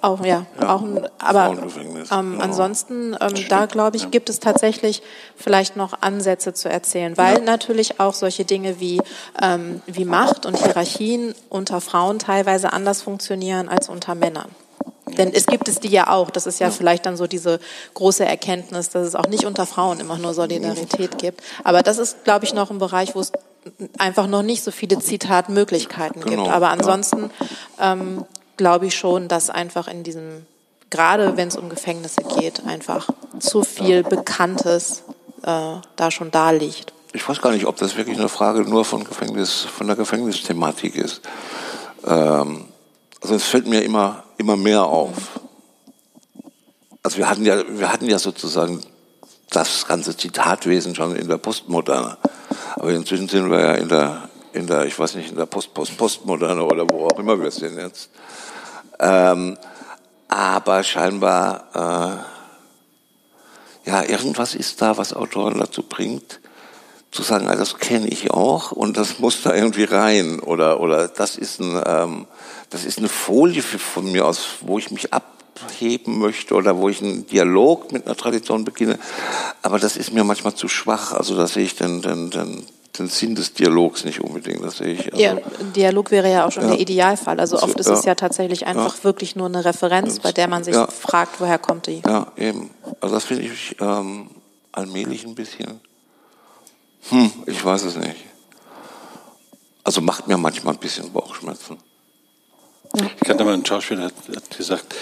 Auch, 0.00 0.24
ja, 0.24 0.44
ja, 0.60 0.74
auch 0.74 0.82
ein, 0.82 1.08
aber 1.18 1.50
ähm, 1.50 2.04
genau. 2.10 2.42
ansonsten, 2.42 3.16
ähm, 3.20 3.34
da 3.48 3.66
glaube 3.66 3.96
ich, 3.96 4.04
ja. 4.04 4.08
gibt 4.08 4.28
es 4.28 4.40
tatsächlich 4.40 5.02
vielleicht 5.36 5.76
noch 5.76 6.02
Ansätze 6.02 6.52
zu 6.52 6.68
erzählen, 6.68 7.16
weil 7.16 7.38
ja. 7.38 7.44
natürlich 7.44 8.00
auch 8.00 8.14
solche 8.14 8.44
Dinge 8.44 8.80
wie, 8.80 9.00
ähm, 9.40 9.80
wie 9.86 10.04
Macht 10.04 10.46
und 10.46 10.56
Hierarchien 10.56 11.34
unter 11.48 11.80
Frauen 11.80 12.18
teilweise 12.18 12.72
anders 12.72 13.02
funktionieren 13.02 13.68
als 13.68 13.88
unter 13.88 14.16
Männern. 14.16 14.48
Denn 15.18 15.32
es 15.32 15.46
gibt 15.46 15.68
es 15.68 15.80
die 15.80 15.88
ja 15.88 16.08
auch. 16.08 16.30
Das 16.30 16.46
ist 16.46 16.60
ja, 16.60 16.68
ja, 16.68 16.72
vielleicht 16.72 17.04
dann 17.04 17.16
so 17.16 17.26
diese 17.26 17.60
große 17.94 18.24
Erkenntnis, 18.24 18.88
dass 18.90 19.06
es 19.06 19.14
auch 19.14 19.26
nicht 19.26 19.44
unter 19.44 19.66
Frauen 19.66 20.00
immer 20.00 20.16
nur 20.16 20.32
Solidarität 20.32 21.18
gibt. 21.18 21.42
Aber 21.64 21.82
das 21.82 21.98
ist, 21.98 22.24
glaube 22.24 22.44
ich, 22.44 22.54
noch 22.54 22.70
ein 22.70 22.78
Bereich, 22.78 23.14
wo 23.14 23.20
es 23.20 23.32
einfach 23.98 24.26
noch 24.28 24.42
nicht 24.42 24.62
so 24.62 24.70
viele 24.70 24.98
Zitatmöglichkeiten 24.98 26.22
genau, 26.22 26.44
gibt. 26.44 26.54
Aber 26.54 26.70
ansonsten 26.70 27.30
ähm, 27.80 28.24
glaube 28.56 28.86
ich 28.86 28.96
schon, 28.96 29.28
dass 29.28 29.50
einfach 29.50 29.88
in 29.88 30.04
diesem, 30.04 30.46
gerade 30.90 31.36
wenn 31.36 31.48
es 31.48 31.56
um 31.56 31.68
Gefängnisse 31.68 32.22
geht, 32.38 32.64
einfach 32.66 33.08
zu 33.40 33.64
viel 33.64 34.02
Bekanntes 34.04 35.02
äh, 35.42 35.74
da 35.96 36.10
schon 36.10 36.30
da 36.30 36.50
liegt. 36.50 36.92
Ich 37.12 37.28
weiß 37.28 37.40
gar 37.40 37.52
nicht, 37.52 37.66
ob 37.66 37.76
das 37.76 37.96
wirklich 37.96 38.18
eine 38.18 38.28
Frage 38.28 38.60
nur 38.60 38.84
von 38.84 39.04
Gefängnis, 39.04 39.62
von 39.62 39.86
der 39.86 39.96
Gefängnisthematik 39.96 40.94
ist. 40.94 41.22
Ähm, 42.06 42.67
also 43.20 43.34
es 43.34 43.44
fällt 43.44 43.66
mir 43.66 43.82
immer 43.82 44.24
immer 44.38 44.56
mehr 44.56 44.84
auf. 44.84 45.40
Also 47.02 47.18
wir 47.18 47.28
hatten 47.28 47.44
ja, 47.44 47.62
wir 47.68 47.92
hatten 47.92 48.08
ja 48.08 48.18
sozusagen 48.18 48.82
das 49.50 49.86
ganze 49.86 50.16
Zitatwesen 50.16 50.94
schon 50.94 51.14
in 51.16 51.28
der 51.28 51.38
Postmoderne. 51.38 52.16
Aber 52.76 52.90
inzwischen 52.90 53.28
sind 53.28 53.50
wir 53.50 53.60
ja 53.60 53.74
in 53.74 53.88
der, 53.88 54.28
in 54.52 54.66
der, 54.66 54.86
ich 54.86 54.98
weiß 54.98 55.16
nicht, 55.16 55.30
in 55.30 55.36
der 55.36 55.46
Post, 55.46 55.74
Post, 55.74 55.96
Postmoderne 55.96 56.62
oder 56.62 56.88
wo 56.88 57.06
auch 57.06 57.18
immer 57.18 57.40
wir 57.40 57.50
sind 57.50 57.78
jetzt. 57.78 58.10
Ähm, 59.00 59.58
aber 60.28 60.82
scheinbar, 60.84 62.24
äh, 63.86 63.90
ja, 63.90 64.02
irgendwas 64.04 64.54
ist 64.54 64.80
da, 64.82 64.96
was 64.98 65.14
Autoren 65.14 65.58
dazu 65.58 65.82
bringt, 65.82 66.40
zu 67.10 67.22
sagen, 67.22 67.48
also 67.48 67.60
das 67.60 67.78
kenne 67.78 68.08
ich 68.08 68.30
auch 68.30 68.72
und 68.72 68.96
das 68.96 69.18
muss 69.18 69.42
da 69.42 69.54
irgendwie 69.54 69.84
rein 69.84 70.40
oder 70.40 70.80
oder 70.80 71.08
das 71.08 71.36
ist 71.36 71.60
ein 71.60 71.82
ähm, 71.86 72.26
das 72.70 72.84
ist 72.84 72.98
eine 72.98 73.08
Folie 73.08 73.62
von 73.62 74.10
mir 74.10 74.26
aus, 74.26 74.46
wo 74.60 74.78
ich 74.78 74.90
mich 74.90 75.12
abheben 75.12 76.18
möchte 76.18 76.54
oder 76.54 76.76
wo 76.76 76.88
ich 76.88 77.02
einen 77.02 77.26
Dialog 77.26 77.92
mit 77.92 78.06
einer 78.06 78.16
Tradition 78.16 78.64
beginne. 78.64 78.98
Aber 79.62 79.78
das 79.78 79.96
ist 79.96 80.12
mir 80.12 80.24
manchmal 80.24 80.54
zu 80.54 80.68
schwach. 80.68 81.12
Also 81.12 81.36
da 81.36 81.46
sehe 81.46 81.64
ich 81.64 81.76
den, 81.76 82.02
den, 82.02 82.30
den, 82.30 82.66
den 82.98 83.08
Sinn 83.08 83.34
des 83.34 83.54
Dialogs 83.54 84.04
nicht 84.04 84.20
unbedingt, 84.20 84.62
das 84.62 84.78
sehe 84.78 84.92
ich. 84.92 85.12
Also, 85.12 85.16
ja, 85.22 85.36
Dialog 85.74 86.10
wäre 86.10 86.30
ja 86.30 86.46
auch 86.46 86.52
schon 86.52 86.64
ja. 86.64 86.70
der 86.70 86.80
Idealfall. 86.80 87.40
Also 87.40 87.58
oft 87.58 87.78
ist 87.80 87.88
es 87.88 88.04
ja 88.04 88.14
tatsächlich 88.14 88.66
einfach 88.66 88.98
ja. 88.98 89.04
wirklich 89.04 89.34
nur 89.34 89.46
eine 89.46 89.64
Referenz, 89.64 90.20
bei 90.20 90.32
der 90.32 90.48
man 90.48 90.64
sich 90.64 90.74
ja. 90.74 90.86
fragt, 90.88 91.40
woher 91.40 91.58
kommt 91.58 91.86
die. 91.86 92.02
Ja, 92.06 92.32
eben. 92.36 92.70
Also 93.00 93.14
das 93.14 93.24
finde 93.24 93.44
ich 93.44 93.76
ähm, 93.80 94.28
allmählich 94.72 95.24
ein 95.24 95.34
bisschen, 95.34 95.80
hm, 97.10 97.32
ich 97.46 97.64
weiß 97.64 97.82
es 97.84 97.96
nicht. 97.96 98.16
Also 99.84 100.00
macht 100.00 100.28
mir 100.28 100.36
manchmal 100.36 100.74
ein 100.74 100.80
bisschen 100.80 101.12
Bauchschmerzen. 101.12 101.78
Ich 102.94 103.26
kannte 103.26 103.44
mal 103.44 103.54
einen 103.54 103.64
Schauspieler, 103.64 104.10
der 104.28 104.36
hat 104.36 104.56
gesagt, 104.56 104.94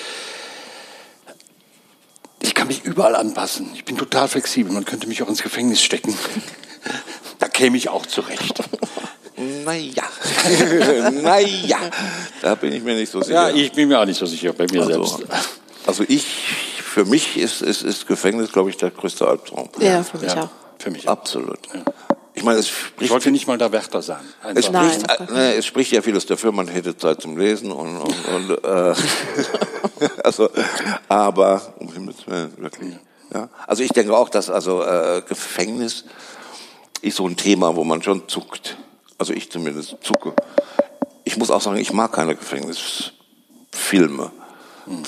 ich 2.40 2.54
kann 2.54 2.68
mich 2.68 2.84
überall 2.84 3.16
anpassen. 3.16 3.70
Ich 3.74 3.84
bin 3.84 3.96
total 3.96 4.28
flexibel. 4.28 4.72
Man 4.72 4.84
könnte 4.84 5.06
mich 5.08 5.22
auch 5.22 5.28
ins 5.28 5.42
Gefängnis 5.42 5.82
stecken. 5.82 6.16
Da 7.38 7.48
käme 7.48 7.76
ich 7.76 7.90
auch 7.90 8.06
zurecht. 8.06 8.62
Naja, 9.36 10.04
naja, 11.10 11.78
da 12.40 12.54
bin 12.54 12.72
ich 12.72 12.82
mir 12.82 12.94
nicht 12.94 13.12
so 13.12 13.20
sicher. 13.20 13.50
Ja, 13.50 13.54
ich 13.54 13.72
bin 13.72 13.88
mir 13.88 14.00
auch 14.00 14.06
nicht 14.06 14.18
so 14.18 14.24
sicher 14.24 14.54
bei 14.54 14.66
mir 14.70 14.80
also, 14.80 15.04
selbst. 15.04 15.30
Also 15.86 16.04
ich, 16.08 16.24
für 16.82 17.04
mich 17.04 17.36
ist, 17.36 17.60
ist, 17.60 17.82
ist 17.82 18.06
Gefängnis, 18.06 18.52
glaube 18.52 18.70
ich, 18.70 18.78
der 18.78 18.90
größte 18.90 19.28
Albtraum. 19.28 19.68
Ja, 19.80 20.02
für 20.02 20.16
mich 20.16 20.32
ja, 20.32 20.44
auch. 20.44 20.48
Für 20.86 20.92
mich. 20.92 21.08
Absolut. 21.08 21.58
Ja. 21.74 21.82
Ich 22.32 22.44
meine, 22.44 22.60
es 22.60 22.68
spricht. 22.68 23.02
Ich 23.02 23.10
wollte 23.10 23.32
nicht 23.32 23.48
mal 23.48 23.58
der 23.58 23.72
Wärter 23.72 24.02
sein. 24.02 24.20
Es 24.54 24.66
spricht, 24.66 24.72
Nein, 24.72 25.28
ne, 25.32 25.54
es 25.54 25.66
spricht 25.66 25.90
ja 25.90 26.00
vieles 26.00 26.26
dafür, 26.26 26.52
man 26.52 26.68
hätte 26.68 26.96
Zeit 26.96 27.20
zum 27.20 27.36
Lesen 27.36 27.72
und, 27.72 27.98
und, 27.98 28.28
und 28.28 28.64
äh, 28.64 28.94
also, 30.22 30.48
aber 31.08 31.74
um 31.80 31.92
Himmels 31.92 32.24
Willen, 32.28 32.56
wirklich. 32.58 32.94
Ja. 33.34 33.48
Also 33.66 33.82
ich 33.82 33.90
denke 33.90 34.16
auch, 34.16 34.28
dass 34.28 34.48
also 34.48 34.84
äh, 34.84 35.22
Gefängnis 35.28 36.04
ist 37.02 37.16
so 37.16 37.26
ein 37.26 37.36
Thema, 37.36 37.74
wo 37.74 37.82
man 37.82 38.00
schon 38.00 38.28
zuckt. 38.28 38.76
Also 39.18 39.32
ich 39.32 39.50
zumindest 39.50 39.96
zucke. 40.02 40.34
Ich 41.24 41.36
muss 41.36 41.50
auch 41.50 41.62
sagen, 41.62 41.78
ich 41.78 41.92
mag 41.92 42.12
keine 42.12 42.36
Gefängnisfilme. 42.36 44.30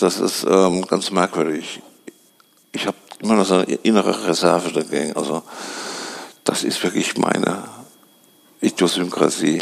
Das 0.00 0.18
ist 0.18 0.42
ähm, 0.42 0.84
ganz 0.88 1.12
merkwürdig. 1.12 1.82
Ich 2.72 2.84
habe 2.88 2.96
immer 3.20 3.34
noch 3.34 3.46
so 3.46 3.54
eine 3.54 3.64
innere 3.64 4.26
Reserve 4.26 4.72
dagegen. 4.72 5.16
Also 5.16 5.42
das 6.44 6.64
ist 6.64 6.82
wirklich 6.82 7.16
meine 7.16 7.64
Idiosynkrasie 8.60 9.60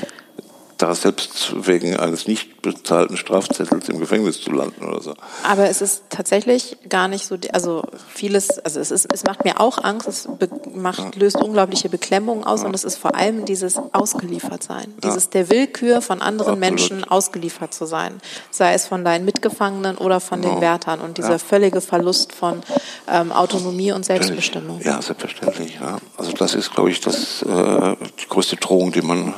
da 0.78 0.94
selbst 0.94 1.66
wegen 1.66 1.96
eines 1.96 2.26
nicht 2.26 2.60
bezahlten 2.60 3.16
Strafzettels 3.16 3.88
im 3.88 3.98
Gefängnis 3.98 4.40
zu 4.40 4.50
landen 4.52 4.84
oder 4.86 5.00
so. 5.00 5.14
Aber 5.42 5.68
es 5.68 5.80
ist 5.80 6.04
tatsächlich 6.10 6.76
gar 6.88 7.08
nicht 7.08 7.26
so, 7.26 7.38
also 7.52 7.84
vieles, 8.08 8.58
also 8.58 8.80
es 8.80 8.90
ist, 8.90 9.12
es 9.12 9.24
macht 9.24 9.44
mir 9.44 9.60
auch 9.60 9.82
Angst, 9.82 10.06
es 10.06 10.28
macht, 10.74 11.16
löst 11.16 11.36
unglaubliche 11.36 11.88
Beklemmungen 11.88 12.44
aus 12.44 12.60
ja. 12.60 12.66
und 12.66 12.74
es 12.74 12.84
ist 12.84 12.96
vor 12.96 13.14
allem 13.14 13.46
dieses 13.46 13.76
Ausgeliefertsein, 13.92 14.92
ja. 15.02 15.08
dieses 15.08 15.30
der 15.30 15.48
Willkür 15.48 16.02
von 16.02 16.20
anderen 16.20 16.52
Absolut. 16.52 16.60
Menschen 16.60 17.04
ausgeliefert 17.04 17.72
zu 17.72 17.86
sein, 17.86 18.20
sei 18.50 18.74
es 18.74 18.86
von 18.86 19.04
deinen 19.04 19.24
Mitgefangenen 19.24 19.96
oder 19.96 20.20
von 20.20 20.42
genau. 20.42 20.54
den 20.54 20.60
Wärtern 20.60 21.00
und 21.00 21.16
dieser 21.16 21.32
ja. 21.32 21.38
völlige 21.38 21.80
Verlust 21.80 22.32
von 22.32 22.62
ähm, 23.08 23.32
Autonomie 23.32 23.92
und 23.92 24.04
Selbstbestimmung. 24.04 24.80
Ja, 24.82 25.00
selbstverständlich. 25.00 25.78
Ja. 25.80 25.98
Also 26.18 26.32
das 26.32 26.54
ist, 26.54 26.72
glaube 26.74 26.90
ich, 26.90 27.00
das, 27.00 27.42
äh, 27.42 27.96
die 28.20 28.28
größte 28.28 28.56
Drohung, 28.56 28.92
die 28.92 29.02
man 29.02 29.32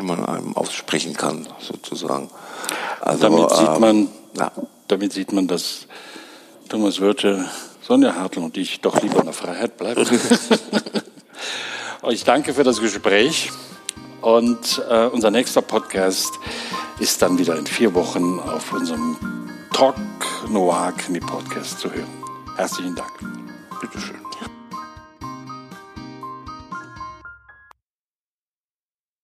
die 0.00 0.06
man 0.06 0.24
einem 0.24 0.56
aussprechen 0.56 1.14
kann, 1.14 1.46
sozusagen. 1.60 2.30
Also, 3.00 3.22
damit 3.22 3.50
sieht 3.50 3.68
ähm, 3.68 3.80
man, 3.80 4.08
ja. 4.36 4.52
damit 4.88 5.12
sieht 5.12 5.32
man, 5.32 5.46
dass 5.46 5.86
Thomas 6.68 7.00
Wörte, 7.00 7.44
Sonja 7.82 8.14
Hartl 8.14 8.40
und 8.40 8.56
ich 8.56 8.80
doch 8.80 9.00
lieber 9.02 9.18
in 9.18 9.24
der 9.24 9.32
Freiheit 9.32 9.76
bleiben. 9.76 10.06
ich 12.10 12.24
danke 12.24 12.54
für 12.54 12.64
das 12.64 12.80
Gespräch 12.80 13.50
und 14.20 14.82
äh, 14.88 15.06
unser 15.06 15.30
nächster 15.30 15.62
Podcast 15.62 16.32
ist 16.98 17.22
dann 17.22 17.38
wieder 17.38 17.56
in 17.56 17.66
vier 17.66 17.94
Wochen 17.94 18.38
auf 18.38 18.72
unserem 18.72 19.16
Talk 19.72 19.96
Noir 20.48 20.92
Krimi 20.96 21.20
Podcast 21.20 21.80
zu 21.80 21.90
hören. 21.90 22.08
Herzlichen 22.56 22.94
Dank. 22.94 23.12
Bitteschön. 23.80 24.20